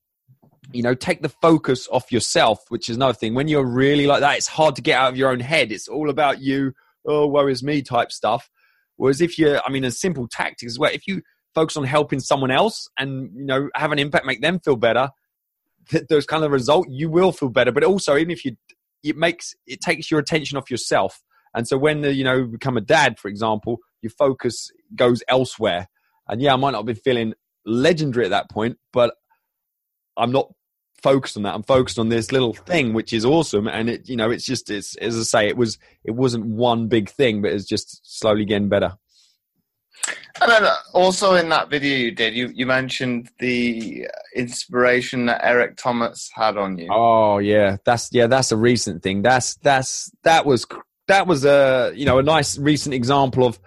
you 0.72 0.82
know 0.82 0.94
take 0.94 1.22
the 1.22 1.28
focus 1.28 1.88
off 1.90 2.10
yourself 2.10 2.60
which 2.68 2.88
is 2.88 2.96
another 2.96 3.14
thing. 3.14 3.34
When 3.34 3.48
you're 3.48 3.64
really 3.64 4.06
like 4.06 4.20
that 4.20 4.36
it's 4.36 4.48
hard 4.48 4.76
to 4.76 4.82
get 4.82 4.98
out 4.98 5.10
of 5.10 5.16
your 5.16 5.30
own 5.30 5.40
head. 5.40 5.72
It's 5.72 5.88
all 5.88 6.10
about 6.10 6.40
you 6.40 6.72
oh 7.06 7.26
woe 7.26 7.46
is 7.46 7.62
me 7.62 7.82
type 7.82 8.12
stuff. 8.12 8.50
Whereas 8.96 9.20
if 9.20 9.38
you're 9.38 9.60
i 9.66 9.70
mean 9.70 9.84
a 9.84 9.90
simple 9.90 10.28
tactic 10.28 10.66
as 10.66 10.78
well 10.78 10.90
if 10.92 11.06
you 11.06 11.22
focus 11.54 11.76
on 11.76 11.84
helping 11.84 12.20
someone 12.20 12.50
else 12.50 12.88
and 12.98 13.30
you 13.34 13.46
know 13.46 13.68
have 13.74 13.92
an 13.92 13.98
impact 13.98 14.26
make 14.26 14.42
them 14.42 14.60
feel 14.60 14.76
better 14.76 15.10
those 16.08 16.26
kind 16.26 16.44
of 16.44 16.50
result 16.50 16.88
you 16.88 17.08
will 17.08 17.32
feel 17.32 17.48
better. 17.48 17.72
But 17.72 17.84
also 17.84 18.16
even 18.16 18.30
if 18.30 18.44
you 18.44 18.56
it 19.02 19.16
makes 19.16 19.54
it 19.66 19.80
takes 19.80 20.10
your 20.10 20.20
attention 20.20 20.58
off 20.58 20.70
yourself. 20.70 21.22
And 21.54 21.66
so 21.66 21.78
when 21.78 22.02
the, 22.02 22.12
you 22.12 22.24
know 22.24 22.44
become 22.44 22.76
a 22.76 22.80
dad 22.80 23.18
for 23.18 23.28
example 23.28 23.78
your 24.02 24.10
focus 24.10 24.70
goes 24.94 25.22
elsewhere 25.28 25.88
and 26.28 26.40
yeah, 26.40 26.52
I 26.52 26.56
might 26.56 26.72
not 26.72 26.86
be 26.86 26.94
feeling 26.94 27.34
legendary 27.64 28.26
at 28.26 28.30
that 28.30 28.50
point, 28.50 28.78
but 28.92 29.14
I'm 30.16 30.32
not 30.32 30.52
focused 31.02 31.36
on 31.36 31.42
that. 31.44 31.54
I'm 31.54 31.62
focused 31.62 31.98
on 31.98 32.08
this 32.08 32.32
little 32.32 32.54
thing, 32.54 32.92
which 32.92 33.12
is 33.12 33.24
awesome. 33.24 33.68
And 33.68 33.90
it, 33.90 34.08
you 34.08 34.16
know, 34.16 34.30
it's 34.30 34.44
just, 34.44 34.70
it's, 34.70 34.96
as 34.96 35.18
I 35.18 35.22
say, 35.22 35.48
it 35.48 35.56
was, 35.56 35.78
it 36.04 36.12
wasn't 36.12 36.46
one 36.46 36.88
big 36.88 37.10
thing, 37.10 37.42
but 37.42 37.52
it's 37.52 37.66
just 37.66 38.00
slowly 38.02 38.44
getting 38.44 38.68
better. 38.68 38.96
And 40.40 40.50
then 40.50 40.64
also 40.92 41.34
in 41.34 41.48
that 41.48 41.70
video 41.70 41.96
you 41.96 42.10
did, 42.12 42.34
you, 42.34 42.50
you 42.54 42.66
mentioned 42.66 43.30
the 43.38 44.06
inspiration 44.34 45.26
that 45.26 45.40
Eric 45.42 45.76
Thomas 45.76 46.30
had 46.34 46.56
on 46.56 46.76
you. 46.78 46.88
Oh 46.90 47.38
yeah, 47.38 47.78
that's 47.84 48.10
yeah, 48.12 48.26
that's 48.26 48.52
a 48.52 48.56
recent 48.56 49.02
thing. 49.02 49.22
That's 49.22 49.54
that's 49.56 50.10
that 50.24 50.44
was 50.44 50.66
that 51.08 51.26
was 51.26 51.46
a 51.46 51.92
you 51.94 52.04
know 52.04 52.18
a 52.18 52.22
nice 52.22 52.58
recent 52.58 52.94
example 52.94 53.46
of 53.46 53.58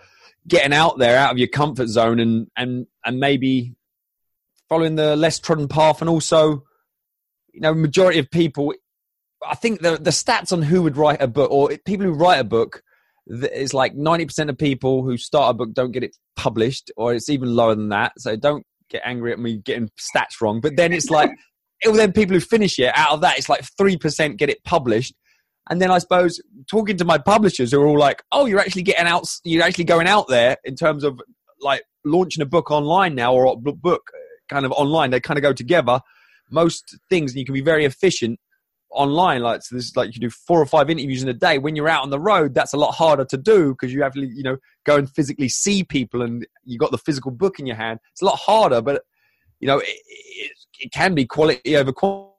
getting 0.50 0.74
out 0.74 0.98
there 0.98 1.18
out 1.18 1.32
of 1.32 1.38
your 1.38 1.48
comfort 1.48 1.88
zone 1.88 2.20
and 2.20 2.48
and 2.58 2.88
and 3.06 3.20
maybe 3.20 3.76
following 4.68 4.96
the 4.96 5.16
less 5.16 5.40
trodden 5.40 5.68
path 5.68 6.02
and 6.02 6.10
also 6.10 6.64
you 7.54 7.62
know 7.62 7.74
majority 7.74 8.20
of 8.20 8.30
people 8.30 8.74
i 9.48 9.56
think 9.56 9.82
the 9.82 9.98
the 9.98 10.10
stats 10.10 10.52
on 10.52 10.62
who 10.62 10.82
would 10.82 10.98
write 10.98 11.22
a 11.22 11.28
book 11.28 11.50
or 11.50 11.70
people 11.86 12.06
who 12.06 12.14
write 12.14 12.40
a 12.40 12.44
book 12.44 12.84
is 13.30 13.74
like 13.74 13.96
90% 13.96 14.50
of 14.50 14.58
people 14.58 15.04
who 15.04 15.18
start 15.18 15.52
a 15.52 15.54
book 15.54 15.74
don't 15.74 15.92
get 15.92 16.04
it 16.04 16.16
published 16.36 16.92
or 16.98 17.14
it's 17.14 17.30
even 17.30 17.56
lower 17.56 17.76
than 17.76 17.90
that. 17.90 18.14
So 18.18 18.36
don't 18.36 18.66
get 18.90 19.04
angry 19.06 19.32
at 19.32 19.40
me 19.40 19.58
getting 19.58 19.90
stats 20.00 20.42
wrong. 20.42 20.62
But 20.62 20.76
then 20.76 20.94
it's 20.94 21.10
like 21.10 21.32
then 21.84 22.12
people 22.12 22.34
who 22.34 22.40
finish 22.40 22.80
it 22.80 22.92
out 22.96 23.14
of 23.14 23.22
that 23.22 23.38
it's 23.38 23.50
like 23.50 23.64
3% 23.80 24.38
get 24.38 24.50
it 24.50 24.64
published 24.64 25.14
and 25.70 25.82
then 25.82 25.92
I 25.92 26.00
suppose 26.00 26.42
talking 26.70 26.98
to 26.98 27.06
my 27.06 27.18
publishers 27.18 27.72
who 27.72 27.82
are 27.82 27.88
all 27.88 27.98
like, 27.98 28.24
"Oh, 28.32 28.46
you're 28.46 28.60
actually 28.60 28.84
getting 28.84 29.08
out. 29.08 29.28
You're 29.44 29.64
actually 29.64 29.86
going 29.86 30.08
out 30.08 30.28
there 30.28 30.58
in 30.64 30.76
terms 30.76 31.04
of 31.04 31.20
like 31.62 31.84
launching 32.06 32.42
a 32.42 32.46
book 32.46 32.72
online 32.72 33.16
now 33.16 33.34
or 33.34 33.46
a 33.46 33.56
book 33.56 34.12
kind 34.50 34.66
of 34.66 34.72
online. 34.72 35.12
They 35.12 35.20
kind 35.20 35.38
of 35.38 35.44
go 35.44 35.54
together. 35.54 36.02
Most 36.50 36.98
things 37.10 37.36
you 37.36 37.46
can 37.46 37.54
be 37.54 37.62
very 37.62 37.86
efficient 37.86 38.40
online. 38.92 39.42
Like 39.42 39.62
so, 39.62 39.76
this 39.76 39.86
is 39.86 39.96
like 39.96 40.16
you 40.16 40.22
do 40.22 40.32
four 40.32 40.60
or 40.60 40.66
five 40.66 40.90
interviews 40.90 41.22
in 41.22 41.30
a 41.30 41.34
day. 41.34 41.60
When 41.60 41.76
you're 41.76 41.90
out 41.90 42.04
on 42.04 42.10
the 42.10 42.20
road, 42.20 42.56
that's 42.56 42.74
a 42.74 42.78
lot 42.78 42.94
harder 42.94 43.26
to 43.26 43.38
do 43.38 43.74
because 43.74 43.94
you 43.94 44.02
have 44.02 44.14
to 44.14 44.26
you 44.26 44.44
know 44.44 44.58
go 44.86 44.98
and 44.98 45.10
physically 45.10 45.50
see 45.50 45.84
people 45.84 46.24
and 46.24 46.46
you 46.66 46.80
got 46.80 46.92
the 46.92 46.98
physical 46.98 47.32
book 47.32 47.60
in 47.60 47.68
your 47.68 47.76
hand. 47.76 48.00
It's 48.12 48.22
a 48.22 48.26
lot 48.26 48.40
harder, 48.40 48.82
but 48.82 49.04
you 49.60 49.68
know 49.68 49.80
it, 49.80 49.88
it, 49.88 50.52
it 50.80 50.92
can 50.92 51.14
be 51.14 51.26
quality 51.26 51.78
over 51.78 51.92
quantity 51.92 52.39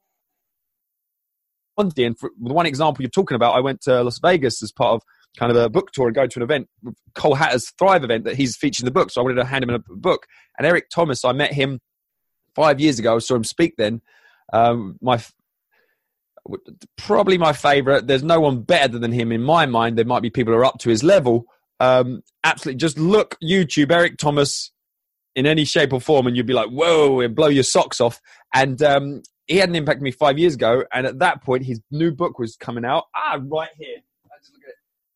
quantity. 1.76 2.04
And 2.04 2.18
for 2.18 2.30
the 2.40 2.52
one 2.52 2.66
example 2.66 3.02
you're 3.02 3.10
talking 3.10 3.36
about, 3.36 3.54
I 3.54 3.60
went 3.60 3.80
to 3.82 4.02
Las 4.02 4.18
Vegas 4.20 4.62
as 4.62 4.72
part 4.72 4.94
of 4.94 5.02
kind 5.38 5.50
of 5.50 5.56
a 5.56 5.68
book 5.68 5.92
tour 5.92 6.06
and 6.06 6.14
go 6.14 6.26
to 6.26 6.38
an 6.38 6.42
event, 6.42 6.68
Cole 7.14 7.34
Hatter's 7.34 7.70
Thrive 7.78 8.04
event 8.04 8.24
that 8.24 8.36
he's 8.36 8.56
featured 8.56 8.82
in 8.82 8.86
the 8.86 8.90
book. 8.90 9.10
So 9.10 9.20
I 9.20 9.24
wanted 9.24 9.36
to 9.36 9.44
hand 9.44 9.64
him 9.64 9.70
a 9.70 9.78
book. 9.78 10.26
And 10.58 10.66
Eric 10.66 10.90
Thomas, 10.90 11.24
I 11.24 11.32
met 11.32 11.52
him 11.52 11.80
five 12.54 12.80
years 12.80 12.98
ago. 12.98 13.16
I 13.16 13.18
saw 13.18 13.36
him 13.36 13.44
speak 13.44 13.74
then. 13.76 14.02
Um, 14.52 14.98
my 15.00 15.22
Probably 16.96 17.38
my 17.38 17.52
favorite. 17.52 18.06
There's 18.06 18.22
no 18.22 18.40
one 18.40 18.62
better 18.62 18.98
than 18.98 19.12
him 19.12 19.30
in 19.30 19.42
my 19.42 19.66
mind. 19.66 19.96
There 19.96 20.04
might 20.04 20.22
be 20.22 20.30
people 20.30 20.52
who 20.52 20.58
are 20.58 20.64
up 20.64 20.78
to 20.80 20.90
his 20.90 21.04
level. 21.04 21.44
Um, 21.78 22.22
absolutely, 22.44 22.78
just 22.78 22.98
look 22.98 23.36
YouTube 23.42 23.92
Eric 23.92 24.16
Thomas 24.16 24.72
in 25.34 25.46
any 25.46 25.64
shape 25.64 25.92
or 25.92 26.00
form, 26.00 26.26
and 26.26 26.36
you'd 26.36 26.46
be 26.46 26.52
like, 26.54 26.70
"Whoa!" 26.70 27.20
and 27.20 27.34
blow 27.34 27.48
your 27.48 27.62
socks 27.62 28.00
off. 28.00 28.20
And 28.54 28.82
um, 28.82 29.22
he 29.50 29.56
had 29.56 29.68
an 29.68 29.74
impact 29.74 29.98
on 29.98 30.04
me 30.04 30.12
five 30.12 30.38
years 30.38 30.54
ago, 30.54 30.84
and 30.94 31.06
at 31.06 31.18
that 31.18 31.42
point, 31.42 31.66
his 31.66 31.80
new 31.90 32.12
book 32.12 32.38
was 32.38 32.54
coming 32.54 32.84
out. 32.84 33.06
Ah, 33.16 33.36
right 33.42 33.70
here. 33.76 33.96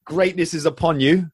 Greatness 0.04 0.52
is 0.54 0.66
upon 0.66 0.98
you. 0.98 1.30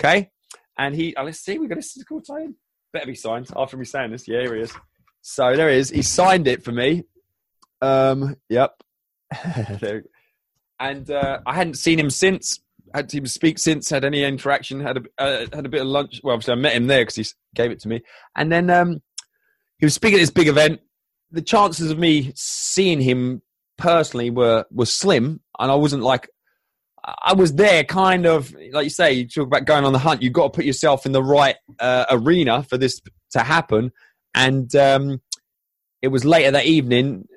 Okay, 0.00 0.30
and 0.78 0.94
he. 0.94 1.14
Oh, 1.16 1.24
let's 1.24 1.40
see. 1.40 1.58
We 1.58 1.66
got 1.66 1.78
a 1.78 1.82
physical 1.82 2.20
tie 2.22 2.46
Better 2.92 3.06
be 3.06 3.14
signed 3.16 3.50
after 3.56 3.76
me 3.76 3.84
saying 3.84 4.12
this. 4.12 4.28
Yeah, 4.28 4.42
here 4.42 4.54
he 4.54 4.62
is. 4.62 4.72
So 5.22 5.56
there 5.56 5.70
he 5.70 5.76
is. 5.76 5.90
He 5.90 6.02
signed 6.02 6.46
it 6.46 6.62
for 6.62 6.70
me. 6.70 7.02
Um. 7.82 8.36
Yep. 8.48 8.80
and 10.78 11.10
uh, 11.10 11.40
I 11.44 11.54
hadn't 11.54 11.74
seen 11.74 11.98
him 11.98 12.10
since. 12.10 12.60
Had 12.94 13.10
him 13.10 13.26
speak 13.26 13.58
since. 13.58 13.90
Had 13.90 14.04
any 14.04 14.22
interaction. 14.22 14.80
Had 14.80 14.98
a 14.98 15.02
uh, 15.18 15.46
had 15.52 15.66
a 15.66 15.68
bit 15.68 15.80
of 15.80 15.88
lunch. 15.88 16.20
Well, 16.22 16.34
obviously 16.34 16.52
I 16.52 16.56
met 16.56 16.74
him 16.74 16.86
there 16.86 17.02
because 17.02 17.16
he 17.16 17.24
gave 17.56 17.72
it 17.72 17.80
to 17.80 17.88
me. 17.88 18.02
And 18.36 18.52
then 18.52 18.70
um, 18.70 19.02
he 19.78 19.84
was 19.84 19.94
speaking 19.94 20.18
at 20.18 20.22
this 20.22 20.30
big 20.30 20.46
event. 20.46 20.80
The 21.32 21.42
chances 21.42 21.90
of 21.90 21.98
me 21.98 22.32
seeing 22.34 23.00
him 23.00 23.42
personally 23.76 24.30
were 24.30 24.64
were 24.70 24.86
slim, 24.86 25.40
and 25.58 25.70
I 25.70 25.74
wasn't 25.74 26.02
like 26.02 26.28
I 27.06 27.34
was 27.34 27.54
there, 27.54 27.84
kind 27.84 28.26
of 28.26 28.54
like 28.72 28.84
you 28.84 28.90
say. 28.90 29.12
You 29.12 29.28
talk 29.28 29.46
about 29.46 29.64
going 29.64 29.84
on 29.84 29.92
the 29.92 29.98
hunt. 29.98 30.22
You've 30.22 30.32
got 30.32 30.52
to 30.52 30.56
put 30.56 30.64
yourself 30.64 31.06
in 31.06 31.12
the 31.12 31.22
right 31.22 31.56
uh, 31.78 32.06
arena 32.10 32.64
for 32.64 32.76
this 32.76 33.00
to 33.30 33.40
happen. 33.40 33.92
And 34.34 34.74
um, 34.74 35.20
it 36.02 36.08
was 36.08 36.24
later 36.24 36.50
that 36.50 36.66
evening. 36.66 37.28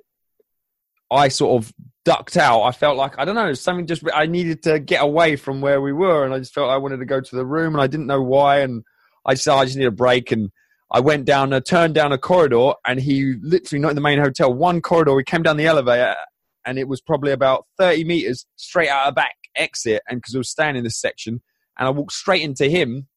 I 1.11 1.27
sort 1.27 1.63
of 1.63 1.73
ducked 2.03 2.37
out. 2.37 2.63
I 2.63 2.71
felt 2.71 2.97
like 2.97 3.17
I 3.19 3.25
don't 3.25 3.35
know 3.35 3.53
something. 3.53 3.85
Just 3.85 4.03
I 4.13 4.25
needed 4.25 4.63
to 4.63 4.79
get 4.79 5.03
away 5.03 5.35
from 5.35 5.61
where 5.61 5.81
we 5.81 5.93
were, 5.93 6.25
and 6.25 6.33
I 6.33 6.39
just 6.39 6.53
felt 6.53 6.69
I 6.69 6.77
wanted 6.77 6.97
to 6.97 7.05
go 7.05 7.21
to 7.21 7.35
the 7.35 7.45
room, 7.45 7.73
and 7.73 7.81
I 7.81 7.87
didn't 7.87 8.07
know 8.07 8.21
why. 8.21 8.61
And 8.61 8.83
I 9.25 9.35
said 9.35 9.53
I 9.53 9.65
just 9.65 9.77
need 9.77 9.85
a 9.85 9.91
break, 9.91 10.31
and 10.31 10.51
I 10.91 10.99
went 10.99 11.25
down, 11.25 11.53
uh, 11.53 11.59
turned 11.59 11.93
down 11.95 12.11
a 12.11 12.17
corridor, 12.17 12.73
and 12.85 12.99
he 12.99 13.35
literally 13.41 13.79
not 13.79 13.89
in 13.89 13.95
the 13.95 14.01
main 14.01 14.19
hotel, 14.19 14.53
one 14.53 14.81
corridor. 14.81 15.13
We 15.13 15.23
came 15.23 15.43
down 15.43 15.57
the 15.57 15.67
elevator, 15.67 16.15
and 16.65 16.79
it 16.79 16.87
was 16.87 16.99
probably 16.99 17.31
about 17.31 17.65
thirty 17.77 18.03
meters 18.03 18.45
straight 18.55 18.89
out 18.89 19.07
of 19.07 19.15
back 19.15 19.35
exit, 19.55 20.01
and 20.07 20.19
because 20.19 20.35
I 20.35 20.39
was 20.39 20.49
standing 20.49 20.79
in 20.79 20.83
this 20.83 20.99
section, 20.99 21.41
and 21.77 21.87
I 21.87 21.91
walked 21.91 22.13
straight 22.13 22.41
into 22.41 22.65
him, 22.65 23.07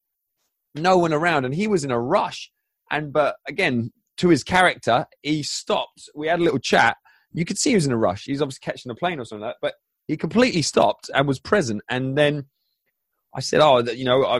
no 0.74 0.98
one 0.98 1.12
around, 1.12 1.44
and 1.44 1.54
he 1.54 1.66
was 1.66 1.84
in 1.84 1.90
a 1.90 2.00
rush. 2.00 2.50
And 2.90 3.12
but 3.12 3.36
again, 3.48 3.92
to 4.18 4.28
his 4.28 4.44
character, 4.44 5.06
he 5.22 5.42
stopped. 5.42 6.10
We 6.14 6.28
had 6.28 6.40
a 6.40 6.42
little 6.42 6.58
chat. 6.58 6.98
You 7.32 7.46
could 7.46 7.58
see 7.58 7.70
he 7.70 7.76
was 7.76 7.86
in 7.86 7.92
a 7.92 7.96
rush. 7.96 8.24
He's 8.24 8.42
obviously 8.42 8.60
catching 8.62 8.92
a 8.92 8.94
plane 8.94 9.18
or 9.18 9.24
something 9.24 9.46
like 9.46 9.54
that. 9.54 9.66
But 9.66 9.74
he 10.06 10.18
completely 10.18 10.60
stopped 10.60 11.10
and 11.14 11.26
was 11.26 11.40
present. 11.40 11.80
And 11.88 12.18
then 12.18 12.46
I 13.34 13.40
said, 13.40 13.60
"Oh, 13.60 13.78
you 13.78 14.04
know, 14.04 14.24
I, 14.24 14.36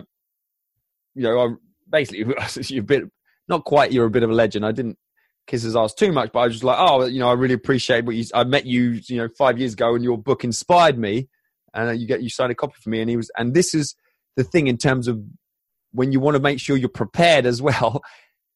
you 1.15 1.23
know, 1.23 1.39
I 1.41 1.55
basically 1.89 2.35
a 2.79 2.83
bit 2.83 3.05
not 3.49 3.65
quite. 3.65 3.93
You're 3.93 4.07
a 4.07 4.11
bit 4.11 4.23
of 4.23 4.31
a 4.31 4.35
legend. 4.35 4.65
I 4.65 4.73
didn't 4.73 4.99
kiss 5.47 5.63
his 5.63 5.77
ass 5.77 5.95
too 5.95 6.13
much, 6.13 6.31
but 6.33 6.41
I 6.41 6.45
was 6.45 6.55
just 6.55 6.65
like, 6.65 6.79
oh, 6.79 7.05
you 7.05 7.19
know, 7.19 7.29
I 7.29 7.35
really 7.35 7.55
appreciate 7.55 8.05
what 8.05 8.17
you. 8.17 8.25
I 8.35 8.45
met 8.45 8.67
you, 8.67 9.01
you 9.07 9.17
know, 9.17 9.29
five 9.37 9.59
years 9.59 9.73
ago, 9.75 9.95
and 9.95 10.05
your 10.05 10.19
book 10.19 10.45
inspired 10.45 10.99
me 10.99 11.29
and 11.75 11.89
uh, 11.89 11.93
you 11.93 12.07
get 12.07 12.23
you 12.23 12.29
sign 12.29 12.51
a 12.51 12.55
copy 12.55 12.75
for 12.83 12.91
me. 12.91 13.01
And 13.01 13.11
he 13.11 13.17
was, 13.17 13.31
and 13.37 13.55
this 13.55 13.75
is 13.75 13.95
the 14.37 14.45
thing 14.45 14.67
in 14.67 14.79
terms 14.79 15.09
of 15.09 15.23
when 15.93 16.13
you 16.13 16.21
want 16.21 16.37
to 16.37 16.43
make 16.43 16.61
sure 16.61 16.77
you're 16.77 16.89
prepared 16.89 17.47
as 17.47 17.61
well. 17.63 18.03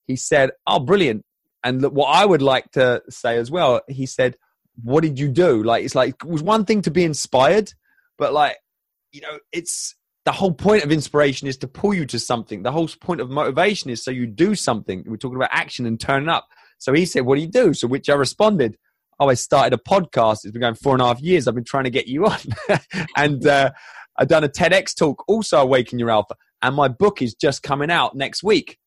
He 0.06 0.16
said, 0.16 0.52
"Oh, 0.66 0.78
brilliant!" 0.78 1.24
And 1.64 1.82
what 1.92 2.06
I 2.06 2.24
would 2.24 2.42
like 2.42 2.70
to 2.72 3.02
say 3.08 3.38
as 3.38 3.50
well, 3.50 3.80
he 3.88 4.06
said, 4.06 4.36
"What 4.82 5.02
did 5.02 5.18
you 5.18 5.28
do?" 5.28 5.62
Like 5.62 5.84
it's 5.84 5.96
like 5.96 6.14
it 6.22 6.28
was 6.28 6.42
one 6.42 6.64
thing 6.64 6.82
to 6.82 6.90
be 6.90 7.04
inspired, 7.04 7.72
but 8.16 8.32
like 8.32 8.56
you 9.12 9.20
know, 9.20 9.38
it's 9.50 9.96
the 10.26 10.32
whole 10.32 10.52
point 10.52 10.82
of 10.82 10.90
inspiration 10.90 11.46
is 11.46 11.56
to 11.58 11.68
pull 11.68 11.94
you 11.94 12.04
to 12.04 12.18
something. 12.18 12.64
The 12.64 12.72
whole 12.72 12.88
point 13.00 13.20
of 13.20 13.30
motivation 13.30 13.90
is 13.90 14.02
so 14.02 14.10
you 14.10 14.26
do 14.26 14.56
something. 14.56 15.04
We're 15.06 15.16
talking 15.16 15.36
about 15.36 15.50
action 15.52 15.86
and 15.86 15.98
turning 15.98 16.28
up. 16.28 16.48
So 16.78 16.92
he 16.92 17.06
said, 17.06 17.24
What 17.24 17.36
do 17.36 17.42
you 17.42 17.46
do? 17.46 17.72
So 17.72 17.86
which 17.86 18.10
I 18.10 18.14
responded, 18.14 18.76
oh, 19.20 19.28
I 19.28 19.34
started 19.34 19.72
a 19.72 19.82
podcast. 19.88 20.38
It's 20.42 20.50
been 20.50 20.60
going 20.60 20.74
four 20.74 20.94
and 20.94 21.00
a 21.00 21.06
half 21.06 21.20
years. 21.20 21.46
I've 21.46 21.54
been 21.54 21.64
trying 21.64 21.84
to 21.84 21.90
get 21.90 22.08
you 22.08 22.26
on. 22.26 22.38
and 23.16 23.46
uh, 23.46 23.70
I've 24.18 24.26
done 24.26 24.42
a 24.42 24.48
TEDx 24.48 24.96
talk, 24.96 25.24
also 25.28 25.58
Awaken 25.58 25.98
Your 26.00 26.10
Alpha. 26.10 26.34
And 26.60 26.74
my 26.74 26.88
book 26.88 27.22
is 27.22 27.34
just 27.34 27.62
coming 27.62 27.90
out 27.90 28.16
next 28.16 28.42
week. 28.42 28.78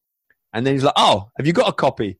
And 0.53 0.67
then 0.67 0.73
he's 0.73 0.83
like, 0.83 0.93
oh, 0.97 1.29
have 1.37 1.47
you 1.47 1.53
got 1.53 1.69
a 1.69 1.73
copy? 1.73 2.19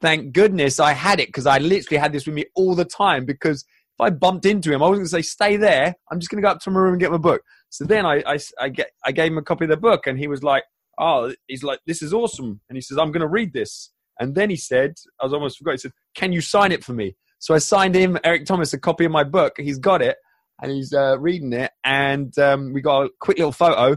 Thank 0.00 0.32
goodness 0.32 0.78
I 0.78 0.92
had 0.92 1.18
it 1.18 1.28
because 1.28 1.46
I 1.46 1.58
literally 1.58 1.98
had 1.98 2.12
this 2.12 2.24
with 2.24 2.34
me 2.34 2.44
all 2.54 2.74
the 2.74 2.84
time 2.84 3.24
because 3.24 3.62
if 3.62 4.00
I 4.00 4.10
bumped 4.10 4.46
into 4.46 4.72
him, 4.72 4.82
I 4.82 4.88
wasn't 4.88 5.00
going 5.00 5.04
to 5.04 5.10
say, 5.10 5.22
stay 5.22 5.56
there. 5.56 5.94
I'm 6.10 6.20
just 6.20 6.30
going 6.30 6.42
to 6.42 6.46
go 6.46 6.50
up 6.50 6.60
to 6.60 6.70
my 6.70 6.80
room 6.80 6.94
and 6.94 7.00
get 7.00 7.10
my 7.10 7.16
book. 7.16 7.42
So 7.74 7.84
then 7.84 8.06
I, 8.06 8.22
I, 8.24 8.38
I, 8.60 8.68
get, 8.68 8.92
I 9.04 9.10
gave 9.10 9.32
him 9.32 9.38
a 9.38 9.42
copy 9.42 9.64
of 9.64 9.68
the 9.68 9.76
book 9.76 10.06
and 10.06 10.16
he 10.16 10.28
was 10.28 10.44
like, 10.44 10.62
oh, 10.96 11.34
he's 11.48 11.64
like, 11.64 11.80
this 11.88 12.02
is 12.02 12.14
awesome. 12.14 12.60
And 12.68 12.76
he 12.76 12.80
says, 12.80 12.98
I'm 12.98 13.10
going 13.10 13.22
to 13.22 13.26
read 13.26 13.52
this. 13.52 13.90
And 14.20 14.36
then 14.36 14.48
he 14.48 14.54
said, 14.54 14.94
I 15.20 15.24
was 15.24 15.34
almost 15.34 15.58
forgot, 15.58 15.72
he 15.72 15.78
said, 15.78 15.90
can 16.14 16.32
you 16.32 16.40
sign 16.40 16.70
it 16.70 16.84
for 16.84 16.92
me? 16.92 17.16
So 17.40 17.52
I 17.52 17.58
signed 17.58 17.96
him, 17.96 18.16
Eric 18.22 18.46
Thomas, 18.46 18.72
a 18.74 18.78
copy 18.78 19.06
of 19.06 19.10
my 19.10 19.24
book. 19.24 19.54
He's 19.58 19.80
got 19.80 20.02
it 20.02 20.18
and 20.62 20.70
he's 20.70 20.92
uh, 20.92 21.18
reading 21.18 21.52
it. 21.52 21.72
And 21.82 22.38
um, 22.38 22.72
we 22.72 22.80
got 22.80 23.06
a 23.06 23.10
quick 23.18 23.38
little 23.38 23.50
photo 23.50 23.96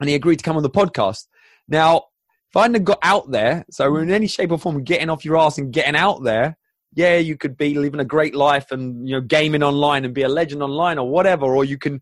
and 0.00 0.08
he 0.08 0.14
agreed 0.14 0.36
to 0.36 0.42
come 0.42 0.56
on 0.56 0.62
the 0.62 0.70
podcast. 0.70 1.26
Now, 1.68 2.04
if 2.48 2.56
I 2.56 2.62
hadn't 2.62 2.84
got 2.84 3.00
out 3.02 3.30
there, 3.30 3.66
so 3.70 3.94
in 3.96 4.10
any 4.10 4.28
shape 4.28 4.50
or 4.50 4.56
form, 4.56 4.82
getting 4.82 5.10
off 5.10 5.26
your 5.26 5.36
ass 5.36 5.58
and 5.58 5.74
getting 5.74 5.94
out 5.94 6.24
there, 6.24 6.56
yeah, 6.94 7.18
you 7.18 7.36
could 7.36 7.58
be 7.58 7.74
living 7.74 8.00
a 8.00 8.04
great 8.06 8.34
life 8.34 8.70
and 8.70 9.06
you 9.06 9.14
know 9.14 9.20
gaming 9.20 9.62
online 9.62 10.06
and 10.06 10.14
be 10.14 10.22
a 10.22 10.28
legend 10.28 10.62
online 10.62 10.96
or 10.96 11.06
whatever, 11.06 11.54
or 11.54 11.66
you 11.66 11.76
can 11.76 12.00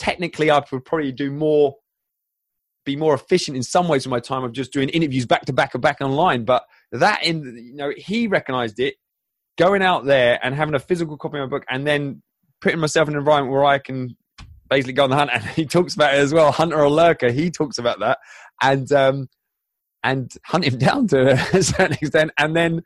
technically 0.00 0.50
I 0.50 0.62
would 0.72 0.84
probably 0.84 1.12
do 1.12 1.30
more, 1.30 1.76
be 2.84 2.96
more 2.96 3.14
efficient 3.14 3.56
in 3.56 3.62
some 3.62 3.86
ways 3.86 4.06
with 4.06 4.10
my 4.10 4.18
time 4.18 4.42
of 4.42 4.52
just 4.52 4.72
doing 4.72 4.88
interviews 4.88 5.26
back 5.26 5.44
to 5.44 5.52
back 5.52 5.74
and 5.74 5.82
back 5.82 6.00
online. 6.00 6.44
But 6.44 6.64
that 6.90 7.24
in 7.24 7.44
you 7.44 7.76
know 7.76 7.92
he 7.96 8.26
recognized 8.26 8.80
it 8.80 8.94
going 9.58 9.82
out 9.82 10.06
there 10.06 10.40
and 10.42 10.54
having 10.54 10.74
a 10.74 10.80
physical 10.80 11.16
copy 11.18 11.38
of 11.38 11.42
my 11.42 11.56
book 11.58 11.64
and 11.68 11.86
then 11.86 12.22
putting 12.62 12.80
myself 12.80 13.08
in 13.08 13.14
an 13.14 13.18
environment 13.20 13.52
where 13.52 13.64
I 13.64 13.78
can 13.78 14.16
basically 14.70 14.94
go 14.94 15.04
on 15.04 15.10
the 15.10 15.16
hunt. 15.16 15.30
And 15.34 15.44
he 15.44 15.66
talks 15.66 15.94
about 15.94 16.14
it 16.14 16.18
as 16.18 16.32
well, 16.32 16.50
hunter 16.50 16.80
or 16.80 16.90
lurker. 16.90 17.30
He 17.30 17.50
talks 17.50 17.78
about 17.78 18.00
that 18.00 18.18
and 18.62 18.90
um, 18.90 19.28
and 20.02 20.32
hunt 20.46 20.64
him 20.64 20.78
down 20.86 21.08
to 21.08 21.32
a 21.32 21.62
certain 21.62 21.98
extent. 22.00 22.30
And 22.38 22.56
then 22.56 22.82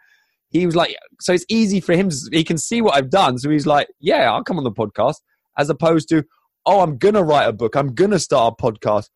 he 0.50 0.66
was 0.66 0.76
like, 0.76 0.96
so 1.20 1.32
it's 1.32 1.46
easy 1.48 1.80
for 1.80 1.94
him. 1.94 2.10
He 2.32 2.44
can 2.44 2.58
see 2.58 2.80
what 2.80 2.96
I've 2.96 3.10
done. 3.10 3.38
So 3.38 3.50
he's 3.50 3.66
like, 3.66 3.88
yeah, 4.00 4.30
I'll 4.32 4.44
come 4.44 4.58
on 4.58 4.64
the 4.64 4.70
podcast, 4.70 5.16
as 5.58 5.68
opposed 5.68 6.08
to, 6.10 6.24
oh, 6.66 6.80
I'm 6.80 6.98
gonna 6.98 7.22
write 7.22 7.48
a 7.48 7.52
book. 7.52 7.76
I'm 7.76 7.94
gonna 7.94 8.18
start 8.18 8.54
a 8.58 8.62
podcast, 8.62 9.10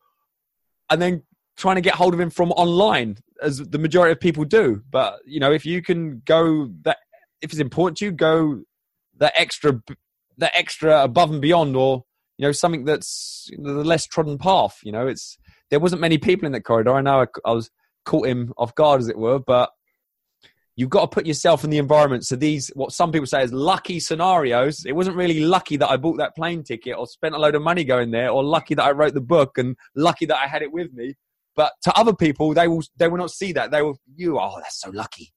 and 0.89 1.01
then 1.01 1.23
trying 1.57 1.75
to 1.75 1.81
get 1.81 1.95
hold 1.95 2.13
of 2.13 2.19
him 2.19 2.29
from 2.29 2.51
online, 2.51 3.17
as 3.41 3.57
the 3.57 3.77
majority 3.77 4.11
of 4.11 4.19
people 4.19 4.45
do. 4.45 4.81
But 4.89 5.19
you 5.25 5.39
know, 5.39 5.51
if 5.51 5.65
you 5.65 5.81
can 5.81 6.21
go 6.25 6.69
that 6.83 6.97
if 7.41 7.51
it's 7.51 7.59
important 7.59 7.97
to 7.99 8.05
you, 8.05 8.11
go 8.11 8.61
that 9.17 9.33
extra, 9.35 9.81
that 10.37 10.51
extra 10.55 11.03
above 11.03 11.31
and 11.31 11.41
beyond, 11.41 11.75
or 11.75 12.03
you 12.37 12.45
know 12.45 12.51
something 12.51 12.85
that's 12.85 13.49
the 13.57 13.71
less 13.83 14.05
trodden 14.05 14.37
path. 14.37 14.79
You 14.83 14.91
know, 14.91 15.07
it's 15.07 15.37
there 15.69 15.79
wasn't 15.79 16.01
many 16.01 16.17
people 16.17 16.45
in 16.45 16.51
that 16.53 16.61
corridor. 16.63 16.93
I 16.93 17.01
know 17.01 17.21
I, 17.21 17.25
I 17.45 17.53
was 17.53 17.69
caught 18.05 18.27
him 18.27 18.53
off 18.57 18.75
guard, 18.75 19.01
as 19.01 19.07
it 19.07 19.17
were, 19.17 19.39
but 19.39 19.71
you've 20.79 20.89
got 20.89 21.01
to 21.01 21.07
put 21.07 21.25
yourself 21.25 21.65
in 21.65 21.69
the 21.69 21.77
environment. 21.77 22.25
So 22.25 22.37
these, 22.37 22.71
what 22.73 22.93
some 22.93 23.11
people 23.11 23.27
say 23.27 23.43
is 23.43 23.51
lucky 23.51 23.99
scenarios. 23.99 24.85
It 24.85 24.93
wasn't 24.93 25.17
really 25.17 25.41
lucky 25.41 25.75
that 25.75 25.89
I 25.89 25.97
bought 25.97 26.17
that 26.19 26.35
plane 26.35 26.63
ticket 26.63 26.95
or 26.95 27.05
spent 27.05 27.35
a 27.35 27.37
load 27.37 27.55
of 27.55 27.61
money 27.61 27.83
going 27.83 28.11
there, 28.11 28.29
or 28.29 28.43
lucky 28.43 28.75
that 28.75 28.83
I 28.83 28.91
wrote 28.91 29.13
the 29.13 29.21
book 29.21 29.57
and 29.57 29.75
lucky 29.95 30.25
that 30.27 30.37
I 30.37 30.47
had 30.47 30.61
it 30.61 30.71
with 30.71 30.93
me. 30.93 31.15
But 31.55 31.73
to 31.83 31.97
other 31.97 32.13
people, 32.13 32.53
they 32.53 32.69
will 32.69 32.83
they 32.97 33.09
will 33.09 33.17
not 33.17 33.31
see 33.31 33.51
that. 33.53 33.71
They 33.71 33.81
will 33.81 33.99
you 34.15 34.39
oh 34.39 34.55
that's 34.63 34.79
so 34.79 34.89
lucky 34.91 35.33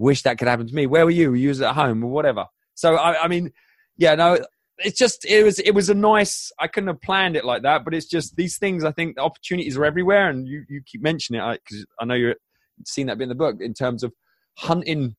wish 0.00 0.22
that 0.22 0.38
could 0.38 0.48
happen 0.48 0.66
to 0.66 0.74
me. 0.74 0.86
Where 0.86 1.04
were 1.04 1.10
you? 1.10 1.34
You 1.34 1.50
at 1.50 1.74
home 1.74 2.02
or 2.02 2.10
whatever? 2.10 2.46
So 2.74 2.96
I, 2.96 3.24
I 3.24 3.28
mean, 3.28 3.52
yeah, 3.98 4.14
no, 4.14 4.38
it's 4.78 4.98
just 4.98 5.26
it 5.26 5.44
was 5.44 5.58
it 5.60 5.72
was 5.72 5.90
a 5.90 5.94
nice. 5.94 6.50
I 6.58 6.66
couldn't 6.66 6.88
have 6.88 7.02
planned 7.02 7.36
it 7.36 7.44
like 7.44 7.62
that, 7.62 7.84
but 7.84 7.94
it's 7.94 8.06
just 8.06 8.34
these 8.34 8.56
things. 8.58 8.82
I 8.82 8.92
think 8.92 9.16
the 9.16 9.22
opportunities 9.22 9.76
are 9.76 9.84
everywhere, 9.84 10.30
and 10.30 10.48
you 10.48 10.64
you 10.68 10.80
keep 10.84 11.02
mentioning 11.02 11.42
it 11.42 11.60
because 11.62 11.84
I, 12.00 12.02
I 12.02 12.06
know 12.06 12.14
you're 12.14 12.36
seeing 12.86 13.06
that 13.08 13.18
bit 13.18 13.24
in 13.24 13.28
the 13.28 13.34
book 13.34 13.56
in 13.60 13.74
terms 13.74 14.02
of 14.02 14.12
hunting 14.56 15.16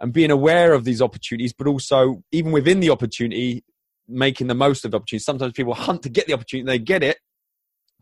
and 0.00 0.12
being 0.12 0.30
aware 0.30 0.72
of 0.72 0.84
these 0.84 1.00
opportunities, 1.00 1.52
but 1.52 1.66
also 1.66 2.22
even 2.32 2.52
within 2.52 2.80
the 2.80 2.90
opportunity, 2.90 3.64
making 4.08 4.48
the 4.48 4.54
most 4.54 4.84
of 4.84 4.90
the 4.90 4.96
opportunity. 4.96 5.22
Sometimes 5.22 5.52
people 5.52 5.74
hunt 5.74 6.02
to 6.02 6.08
get 6.08 6.26
the 6.26 6.32
opportunity, 6.32 6.66
they 6.66 6.82
get 6.82 7.02
it. 7.02 7.18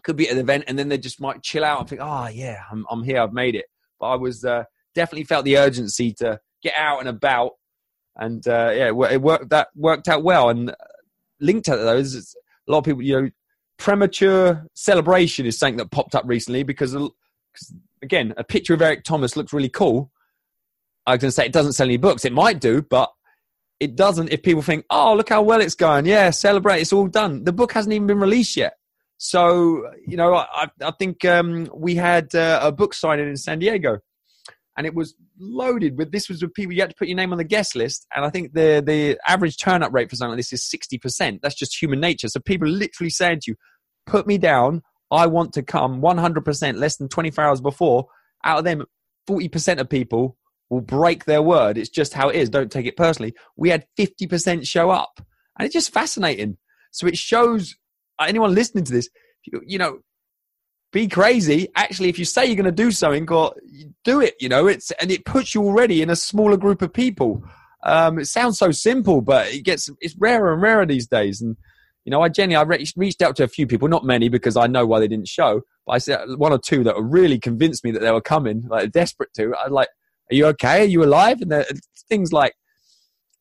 Could 0.02 0.16
be 0.16 0.28
at 0.28 0.33
an 0.33 0.38
event, 0.38 0.64
and 0.66 0.78
then 0.78 0.88
they 0.88 0.96
just 0.96 1.20
might 1.20 1.42
chill 1.42 1.62
out 1.62 1.80
and 1.80 1.88
think, 1.88 2.00
"Oh 2.02 2.26
yeah, 2.28 2.62
I'm, 2.72 2.87
I'm 2.90 3.02
here, 3.02 3.20
I've 3.20 3.35
made 3.35 3.54
it." 3.54 3.66
But 3.98 4.06
I 4.06 4.14
was 4.16 4.46
uh, 4.46 4.64
definitely 4.94 5.24
felt 5.24 5.44
the 5.44 5.59
urgency 5.59 6.14
to 6.14 6.40
get 6.62 6.74
out 6.76 7.00
and 7.00 7.09
about. 7.09 7.52
And 8.16 8.46
uh, 8.46 8.72
yeah, 8.74 8.88
it 8.88 9.22
worked. 9.22 9.50
That 9.50 9.68
worked 9.74 10.09
out 10.09 10.22
well. 10.22 10.48
And 10.48 10.70
uh, 10.70 10.74
linked 11.40 11.66
to 11.66 11.76
those, 11.76 12.35
a 12.68 12.72
lot 12.72 12.78
of 12.78 12.85
people, 12.85 13.02
you 13.02 13.20
know, 13.20 13.30
premature 13.78 14.66
celebration 14.74 15.46
is 15.46 15.59
something 15.59 15.78
that 15.78 15.90
popped 15.90 16.14
up 16.14 16.24
recently 16.26 16.62
because, 16.62 16.92
because 16.92 17.74
again, 18.02 18.35
a 18.37 18.44
picture 18.44 18.74
of 18.74 18.83
Eric 18.83 19.04
Thomas 19.04 19.37
looks 19.37 19.52
really 19.52 19.68
cool. 19.68 20.11
I 21.07 21.13
was 21.13 21.21
going 21.21 21.29
to 21.29 21.33
say 21.33 21.47
it 21.47 21.53
doesn't 21.53 21.73
sell 21.73 21.87
any 21.87 21.97
books. 21.97 22.25
It 22.25 22.33
might 22.33 22.61
do, 22.61 22.83
but 22.83 23.11
it 23.79 23.97
doesn't 23.97 24.33
if 24.33 24.43
people 24.43 24.63
think, 24.63 24.85
oh, 24.91 25.15
look 25.15 25.29
how 25.29 25.43
well 25.43 25.61
it's 25.61 25.75
going. 25.75 26.07
Yeah, 26.07 26.31
celebrate. 26.31 26.81
It's 26.81 26.93
all 26.93 27.09
done. 27.09 27.45
The 27.45 27.53
book 27.53 27.73
hasn't 27.73 27.93
even 27.93 28.07
been 28.07 28.21
released 28.21 28.57
yet. 28.57 28.75
So, 29.19 29.91
you 30.07 30.17
know, 30.17 30.35
I, 30.35 30.69
I 30.83 30.91
think 30.93 31.25
um, 31.25 31.69
we 31.75 31.95
had 31.95 32.35
uh, 32.35 32.61
a 32.63 32.73
book 32.73 32.95
signing 32.95 33.29
in 33.29 33.37
San 33.37 33.59
Diego 33.59 33.99
and 34.81 34.87
it 34.87 34.95
was 34.95 35.15
loaded 35.39 35.99
with 35.99 36.11
this 36.11 36.29
was 36.29 36.43
with 36.43 36.55
people 36.55 36.73
you 36.73 36.81
had 36.81 36.89
to 36.89 36.97
put 36.97 37.07
your 37.07 37.17
name 37.17 37.33
on 37.33 37.39
the 37.39 37.45
guest 37.45 37.77
list 37.77 38.07
and 38.15 38.25
i 38.25 38.31
think 38.31 38.55
the 38.55 38.83
the 38.85 39.19
average 39.27 39.59
turn 39.59 39.83
up 39.83 39.93
rate 39.93 40.09
for 40.09 40.17
something 40.17 40.31
like 40.31 40.39
this 40.39 40.55
is 40.55 40.63
60% 40.63 41.41
that's 41.43 41.55
just 41.55 41.81
human 41.81 42.01
nature 42.01 42.29
so 42.29 42.41
people 42.41 42.67
are 42.67 42.73
literally 42.73 43.11
saying 43.11 43.41
to 43.43 43.51
you 43.51 43.57
put 44.07 44.27
me 44.27 44.39
down 44.39 44.81
i 45.11 45.27
want 45.27 45.53
to 45.53 45.63
come 45.63 46.01
100% 46.01 46.77
less 46.77 46.97
than 46.97 47.09
24 47.09 47.45
hours 47.45 47.61
before 47.61 48.07
out 48.45 48.59
of 48.59 48.65
them 48.65 48.85
40% 49.29 49.81
of 49.81 49.89
people 49.91 50.39
will 50.70 50.80
break 50.80 51.24
their 51.24 51.42
word 51.42 51.76
it's 51.76 51.90
just 51.90 52.14
how 52.14 52.28
it 52.28 52.37
is 52.37 52.48
don't 52.48 52.72
take 52.72 52.87
it 52.87 52.96
personally 52.96 53.35
we 53.56 53.68
had 53.68 53.87
50% 53.98 54.66
show 54.66 54.90
up 54.90 55.20
and 55.59 55.66
it's 55.66 55.74
just 55.74 55.92
fascinating 55.92 56.56
so 56.92 57.06
it 57.06 57.18
shows 57.18 57.74
anyone 58.20 58.54
listening 58.54 58.85
to 58.85 58.92
this 58.92 59.09
you, 59.44 59.78
know 59.78 60.00
be 60.92 61.06
crazy. 61.06 61.68
Actually, 61.76 62.09
if 62.09 62.18
you 62.18 62.24
say 62.24 62.46
you're 62.46 62.56
going 62.56 62.64
to 62.64 62.72
do 62.72 62.90
something, 62.90 63.30
or 63.30 63.54
do 64.04 64.20
it. 64.20 64.35
You 64.40 64.48
know, 64.48 64.66
it's 64.66 64.90
and 64.92 65.11
it 65.11 65.24
puts 65.24 65.54
you 65.54 65.62
already 65.62 66.02
in 66.02 66.11
a 66.11 66.16
smaller 66.16 66.56
group 66.56 66.83
of 66.83 66.92
people. 66.92 67.42
Um, 67.83 68.18
it 68.18 68.26
sounds 68.26 68.59
so 68.59 68.70
simple, 68.70 69.20
but 69.20 69.48
it 69.48 69.62
gets 69.62 69.88
it's 70.00 70.16
rarer 70.18 70.52
and 70.52 70.62
rarer 70.62 70.87
these 70.87 71.06
days. 71.06 71.40
And 71.40 71.56
you 72.04 72.11
know, 72.11 72.22
I 72.22 72.28
genuinely 72.28 72.76
I 72.76 72.85
reached 72.96 73.22
out 73.22 73.37
to 73.37 73.44
a 73.44 73.48
few 73.48 73.66
people, 73.66 73.88
not 73.88 74.04
many 74.04 74.28
because 74.28 74.56
I 74.56 74.66
know 74.66 74.87
why 74.87 75.00
they 75.00 75.09
didn't 75.09 75.28
show, 75.28 75.62
but 75.87 75.92
I 75.92 75.98
said 75.98 76.20
one 76.37 76.52
or 76.52 76.59
two 76.59 76.83
that 76.85 76.96
really 76.98 77.38
convinced 77.38 77.85
me 77.85 77.92
that 77.92 78.00
they 78.00 78.11
were 78.11 78.20
coming, 78.20 78.64
like 78.68 78.90
desperate 78.92 79.33
to. 79.35 79.54
I 79.54 79.68
like, 79.68 79.88
"Are 80.31 80.35
you 80.35 80.47
okay? 80.47 80.83
Are 80.83 80.85
you 80.85 81.05
alive?" 81.05 81.40
And 81.40 81.64
things 82.09 82.33
like, 82.33 82.55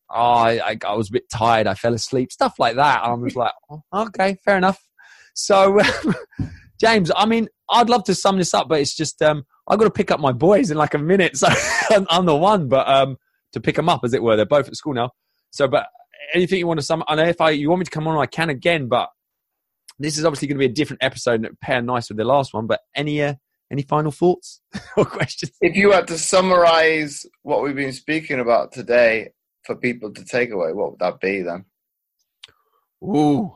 "Oh, 0.10 0.16
I, 0.16 0.78
I, 0.86 0.94
was 0.94 1.10
a 1.10 1.14
bit 1.14 1.30
tired. 1.32 1.68
I 1.68 1.74
fell 1.74 1.94
asleep." 1.94 2.32
Stuff 2.32 2.56
like 2.60 2.76
that. 2.76 3.04
And 3.04 3.12
I 3.12 3.16
was 3.16 3.36
like, 3.36 3.54
oh, 3.70 3.82
"Okay, 3.94 4.38
fair 4.44 4.58
enough." 4.58 4.80
So. 5.34 5.80
James, 6.80 7.12
I 7.14 7.26
mean, 7.26 7.50
I'd 7.70 7.90
love 7.90 8.06
to 8.06 8.16
sum 8.16 8.38
this 8.38 8.54
up, 8.54 8.70
but 8.70 8.80
it's 8.80 8.96
just 8.96 9.22
um, 9.22 9.44
I've 9.68 9.78
got 9.78 9.86
to 9.86 9.92
pick 9.92 10.12
up 10.12 10.20
my 10.20 10.32
boys 10.32 10.72
in 10.72 10.78
like 10.78 10.94
a 10.94 10.98
minute, 10.98 11.38
so 11.38 11.48
I'm 12.10 12.26
the 12.26 12.36
one. 12.36 12.70
But 12.70 12.88
um, 12.88 13.18
to 13.54 13.60
pick 13.60 13.76
them 13.76 13.90
up, 13.90 14.02
as 14.04 14.14
it 14.14 14.24
were, 14.24 14.36
they're 14.36 14.46
both 14.46 14.68
at 14.68 14.76
school 14.76 14.94
now. 14.94 15.12
So, 15.52 15.68
but 15.68 15.88
anything 16.34 16.60
you 16.60 16.68
want 16.68 16.80
to 16.80 16.86
sum? 16.86 17.04
I 17.08 17.16
know 17.16 17.26
if 17.26 17.42
I 17.42 17.52
you 17.52 17.70
want 17.70 17.80
me 17.80 17.86
to 17.86 17.92
come 17.92 18.08
on, 18.08 18.18
I 18.18 18.26
can 18.26 18.50
again. 18.50 18.88
But 18.88 19.10
this 20.00 20.18
is 20.18 20.26
obviously 20.26 20.48
going 20.48 20.58
to 20.58 20.68
be 20.68 20.72
a 20.72 20.76
different 20.76 21.04
episode 21.04 21.46
and 21.46 21.60
pair 21.60 21.82
nice 21.82 22.10
with 22.10 22.18
the 22.18 22.24
last 22.24 22.54
one. 22.54 22.66
But 22.66 22.80
any 22.96 23.22
uh, 23.22 23.36
any 23.72 23.84
final 23.84 24.12
thoughts 24.12 24.62
or 24.98 25.06
questions? 25.06 25.52
If 25.62 25.76
you 25.76 25.92
had 25.92 26.08
to 26.08 26.18
summarize 26.18 27.26
what 27.44 27.64
we've 27.64 27.76
been 27.76 27.94
speaking 27.94 28.40
about 28.40 28.72
today 28.72 29.30
for 29.66 29.76
people 29.76 30.12
to 30.14 30.26
take 30.26 30.52
away, 30.52 30.74
what 30.74 30.92
would 30.92 31.00
that 31.00 31.20
be 31.20 31.42
then? 31.42 31.66
Ooh, 33.04 33.54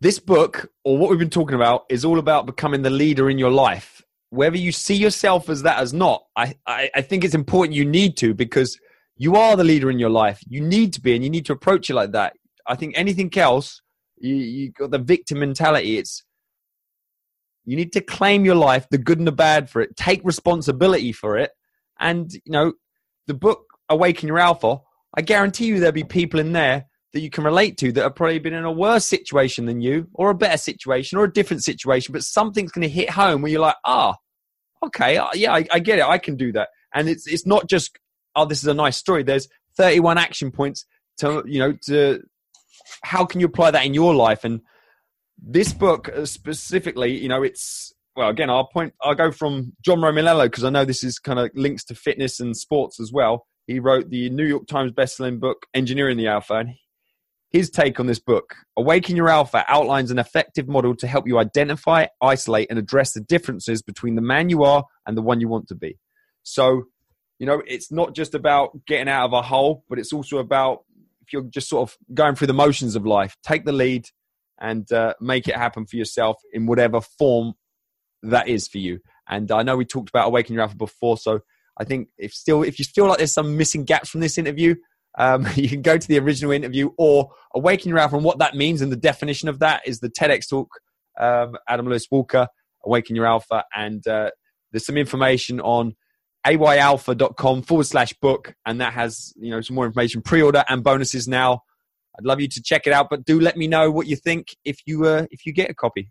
this 0.00 0.18
book, 0.18 0.70
or 0.82 0.96
what 0.96 1.10
we've 1.10 1.18
been 1.18 1.30
talking 1.30 1.54
about, 1.54 1.84
is 1.90 2.04
all 2.04 2.18
about 2.18 2.46
becoming 2.46 2.82
the 2.82 2.90
leader 2.90 3.28
in 3.28 3.38
your 3.38 3.50
life. 3.50 4.02
Whether 4.30 4.56
you 4.56 4.72
see 4.72 4.94
yourself 4.94 5.50
as 5.50 5.62
that 5.62 5.78
as 5.78 5.92
not, 5.92 6.24
I, 6.36 6.54
I, 6.66 6.90
I 6.94 7.02
think 7.02 7.22
it's 7.22 7.34
important 7.34 7.74
you 7.74 7.84
need 7.84 8.16
to 8.18 8.32
because 8.32 8.78
you 9.16 9.36
are 9.36 9.56
the 9.56 9.64
leader 9.64 9.90
in 9.90 9.98
your 9.98 10.10
life. 10.10 10.40
You 10.48 10.62
need 10.62 10.94
to 10.94 11.00
be, 11.00 11.14
and 11.14 11.22
you 11.22 11.28
need 11.28 11.44
to 11.46 11.52
approach 11.52 11.90
it 11.90 11.94
like 11.94 12.12
that. 12.12 12.34
I 12.66 12.76
think 12.76 12.94
anything 12.96 13.36
else, 13.36 13.82
you, 14.18 14.36
you 14.36 14.72
got 14.72 14.90
the 14.90 14.98
victim 14.98 15.40
mentality. 15.40 15.98
It's 15.98 16.24
you 17.64 17.76
need 17.76 17.92
to 17.92 18.00
claim 18.00 18.44
your 18.44 18.54
life, 18.54 18.86
the 18.90 18.98
good 18.98 19.18
and 19.18 19.26
the 19.26 19.32
bad 19.32 19.70
for 19.70 19.80
it. 19.82 19.96
Take 19.96 20.20
responsibility 20.24 21.12
for 21.12 21.36
it, 21.38 21.50
and 21.98 22.32
you 22.32 22.52
know 22.52 22.72
the 23.26 23.34
book 23.34 23.66
Awaken 23.88 24.28
Your 24.28 24.38
Alpha. 24.38 24.78
I 25.14 25.22
guarantee 25.22 25.66
you 25.66 25.80
there'll 25.80 25.92
be 25.92 26.04
people 26.04 26.38
in 26.40 26.52
there 26.52 26.86
that 27.12 27.20
you 27.20 27.30
can 27.30 27.42
relate 27.42 27.76
to 27.78 27.90
that 27.92 28.02
have 28.02 28.14
probably 28.14 28.38
been 28.38 28.54
in 28.54 28.64
a 28.64 28.70
worse 28.70 29.04
situation 29.04 29.66
than 29.66 29.80
you, 29.80 30.08
or 30.14 30.30
a 30.30 30.34
better 30.34 30.56
situation, 30.56 31.18
or 31.18 31.24
a 31.24 31.32
different 31.32 31.64
situation, 31.64 32.12
but 32.12 32.22
something's 32.22 32.70
going 32.70 32.86
to 32.86 32.88
hit 32.88 33.10
home 33.10 33.42
where 33.42 33.50
you're 33.50 33.60
like, 33.60 33.74
ah, 33.84 34.14
oh, 34.82 34.86
okay, 34.86 35.16
uh, 35.16 35.28
yeah, 35.34 35.52
I, 35.52 35.66
I 35.72 35.78
get 35.80 35.98
it, 35.98 36.04
I 36.04 36.18
can 36.18 36.36
do 36.36 36.52
that. 36.52 36.68
And 36.94 37.08
it's 37.08 37.26
it's 37.26 37.46
not 37.46 37.68
just 37.68 37.98
oh, 38.36 38.44
this 38.44 38.62
is 38.62 38.68
a 38.68 38.74
nice 38.74 38.96
story. 38.96 39.22
There's 39.22 39.48
31 39.76 40.18
action 40.18 40.50
points 40.50 40.84
to 41.18 41.42
you 41.46 41.58
know 41.58 41.72
to 41.86 42.22
how 43.02 43.24
can 43.24 43.40
you 43.40 43.46
apply 43.46 43.70
that 43.70 43.84
in 43.84 43.94
your 43.94 44.14
life 44.14 44.44
and 44.44 44.60
this 45.42 45.72
book 45.72 46.10
specifically 46.24 47.16
you 47.16 47.28
know 47.28 47.42
it's 47.42 47.92
well 48.16 48.28
again 48.28 48.50
i'll 48.50 48.66
point 48.66 48.92
i'll 49.00 49.14
go 49.14 49.30
from 49.30 49.72
john 49.84 49.98
romaniello 49.98 50.44
because 50.44 50.64
i 50.64 50.70
know 50.70 50.84
this 50.84 51.02
is 51.02 51.18
kind 51.18 51.38
of 51.38 51.50
links 51.54 51.84
to 51.84 51.94
fitness 51.94 52.40
and 52.40 52.56
sports 52.56 53.00
as 53.00 53.10
well 53.12 53.46
he 53.66 53.78
wrote 53.78 54.10
the 54.10 54.28
new 54.30 54.46
york 54.46 54.66
times 54.66 54.92
bestselling 54.92 55.40
book 55.40 55.66
engineering 55.74 56.16
the 56.16 56.26
alpha 56.26 56.54
and 56.54 56.70
his 57.50 57.68
take 57.68 57.98
on 57.98 58.06
this 58.06 58.20
book 58.20 58.54
Awaken 58.76 59.16
Your 59.16 59.28
Alpha 59.28 59.64
outlines 59.66 60.12
an 60.12 60.20
effective 60.20 60.68
model 60.68 60.94
to 60.94 61.06
help 61.08 61.26
you 61.26 61.38
identify, 61.38 62.06
isolate, 62.22 62.68
and 62.70 62.78
address 62.78 63.12
the 63.12 63.20
differences 63.20 63.82
between 63.82 64.14
the 64.14 64.22
man 64.22 64.50
you 64.50 64.62
are 64.62 64.84
and 65.04 65.16
the 65.16 65.22
one 65.22 65.40
you 65.40 65.48
want 65.48 65.66
to 65.66 65.74
be. 65.74 65.98
So, 66.44 66.84
you 67.40 67.46
know, 67.46 67.60
it's 67.66 67.90
not 67.90 68.14
just 68.14 68.36
about 68.36 68.78
getting 68.86 69.08
out 69.08 69.24
of 69.24 69.32
a 69.32 69.42
hole, 69.42 69.84
but 69.88 69.98
it's 69.98 70.12
also 70.12 70.38
about 70.38 70.84
if 71.22 71.32
you're 71.32 71.42
just 71.42 71.68
sort 71.68 71.90
of 71.90 71.96
going 72.14 72.36
through 72.36 72.46
the 72.46 72.52
motions 72.52 72.94
of 72.94 73.04
life, 73.04 73.36
take 73.42 73.64
the 73.64 73.72
lead 73.72 74.06
and 74.60 74.90
uh, 74.92 75.14
make 75.20 75.48
it 75.48 75.56
happen 75.56 75.86
for 75.86 75.96
yourself 75.96 76.36
in 76.52 76.66
whatever 76.66 77.00
form 77.00 77.54
that 78.22 78.48
is 78.48 78.68
for 78.68 78.78
you. 78.78 79.00
And 79.28 79.50
I 79.50 79.62
know 79.62 79.76
we 79.76 79.84
talked 79.84 80.10
about 80.10 80.26
Awaken 80.26 80.54
Your 80.54 80.62
Alpha 80.62 80.76
before, 80.76 81.16
so 81.16 81.40
I 81.78 81.84
think 81.84 82.08
if 82.18 82.34
still 82.34 82.62
if 82.62 82.78
you 82.78 82.84
feel 82.84 83.06
like 83.06 83.18
there's 83.18 83.32
some 83.32 83.56
missing 83.56 83.84
gaps 83.84 84.10
from 84.10 84.20
this 84.20 84.38
interview, 84.38 84.74
um, 85.18 85.46
you 85.54 85.68
can 85.68 85.82
go 85.82 85.96
to 85.98 86.08
the 86.08 86.18
original 86.18 86.52
interview 86.52 86.90
or 86.98 87.30
Awaken 87.54 87.88
Your 87.88 87.98
Alpha. 87.98 88.16
And 88.16 88.24
what 88.24 88.38
that 88.38 88.54
means 88.54 88.82
and 88.82 88.92
the 88.92 88.96
definition 88.96 89.48
of 89.48 89.60
that 89.60 89.82
is 89.86 90.00
the 90.00 90.10
TEDx 90.10 90.48
talk, 90.48 90.68
um, 91.18 91.56
Adam 91.68 91.86
Lewis 91.86 92.06
Walker, 92.10 92.48
Awaken 92.84 93.16
Your 93.16 93.26
Alpha. 93.26 93.64
And 93.74 94.06
uh, 94.06 94.30
there's 94.72 94.86
some 94.86 94.96
information 94.96 95.60
on 95.60 95.94
ayalpha.com 96.46 97.62
forward 97.62 97.86
slash 97.86 98.12
book. 98.14 98.54
And 98.66 98.80
that 98.80 98.92
has, 98.92 99.32
you 99.36 99.50
know, 99.50 99.60
some 99.60 99.76
more 99.76 99.86
information, 99.86 100.22
pre-order 100.22 100.64
and 100.68 100.82
bonuses 100.82 101.28
now. 101.28 101.62
I'd 102.18 102.24
love 102.24 102.40
you 102.40 102.48
to 102.48 102.62
check 102.62 102.86
it 102.86 102.92
out, 102.92 103.08
but 103.10 103.24
do 103.24 103.40
let 103.40 103.56
me 103.56 103.66
know 103.66 103.90
what 103.90 104.06
you 104.06 104.16
think 104.16 104.56
if 104.64 104.80
you, 104.86 105.06
uh, 105.06 105.26
if 105.30 105.46
you 105.46 105.52
get 105.52 105.70
a 105.70 105.74
copy. 105.74 106.10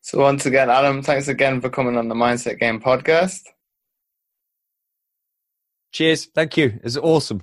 So 0.00 0.20
once 0.20 0.46
again, 0.46 0.70
Adam, 0.70 1.02
thanks 1.02 1.28
again 1.28 1.60
for 1.60 1.70
coming 1.70 1.96
on 1.96 2.08
the 2.08 2.14
Mindset 2.14 2.58
Game 2.58 2.80
podcast. 2.80 3.42
Cheers. 5.92 6.26
Thank 6.26 6.56
you. 6.56 6.78
It's 6.82 6.96
awesome. 6.96 7.42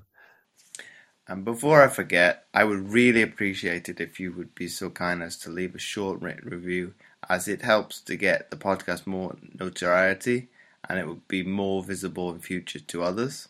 And 1.28 1.44
before 1.44 1.84
I 1.84 1.90
forget, 1.90 2.46
I 2.54 2.64
would 2.64 2.90
really 2.90 3.22
appreciate 3.22 3.90
it 3.90 4.00
if 4.00 4.20
you 4.20 4.32
would 4.34 4.56
be 4.56 4.70
so 4.70 4.90
kind 4.90 5.22
as 5.22 5.38
to 5.40 5.50
leave 5.50 5.76
a 5.76 5.80
short 5.80 6.22
written 6.22 6.50
review, 6.50 6.94
as 7.30 7.50
it 7.50 7.62
helps 7.62 8.00
to 8.02 8.16
get 8.16 8.50
the 8.50 8.56
podcast 8.56 9.06
more 9.06 9.36
notoriety 9.60 10.48
and 10.90 11.00
it 11.00 11.08
would 11.08 11.28
be 11.28 11.44
more 11.44 11.84
visible 11.84 12.32
in 12.32 12.40
future 12.40 12.80
to 12.80 13.04
others, 13.04 13.50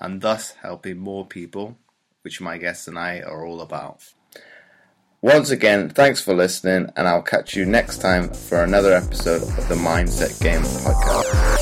and 0.00 0.20
thus 0.22 0.52
helping 0.62 0.96
more 0.96 1.26
people, 1.26 1.76
which 2.28 2.42
my 2.42 2.58
guests 2.58 2.86
and 2.86 2.98
I 2.98 3.22
are 3.22 3.46
all 3.46 3.62
about. 3.62 4.12
Once 5.22 5.48
again, 5.48 5.88
thanks 5.88 6.20
for 6.20 6.34
listening, 6.34 6.92
and 6.94 7.08
I'll 7.08 7.22
catch 7.22 7.56
you 7.56 7.64
next 7.64 8.02
time 8.02 8.28
for 8.28 8.62
another 8.62 8.92
episode 8.92 9.40
of 9.40 9.66
the 9.70 9.74
Mindset 9.74 10.38
Game 10.42 10.60
Podcast. 10.60 11.58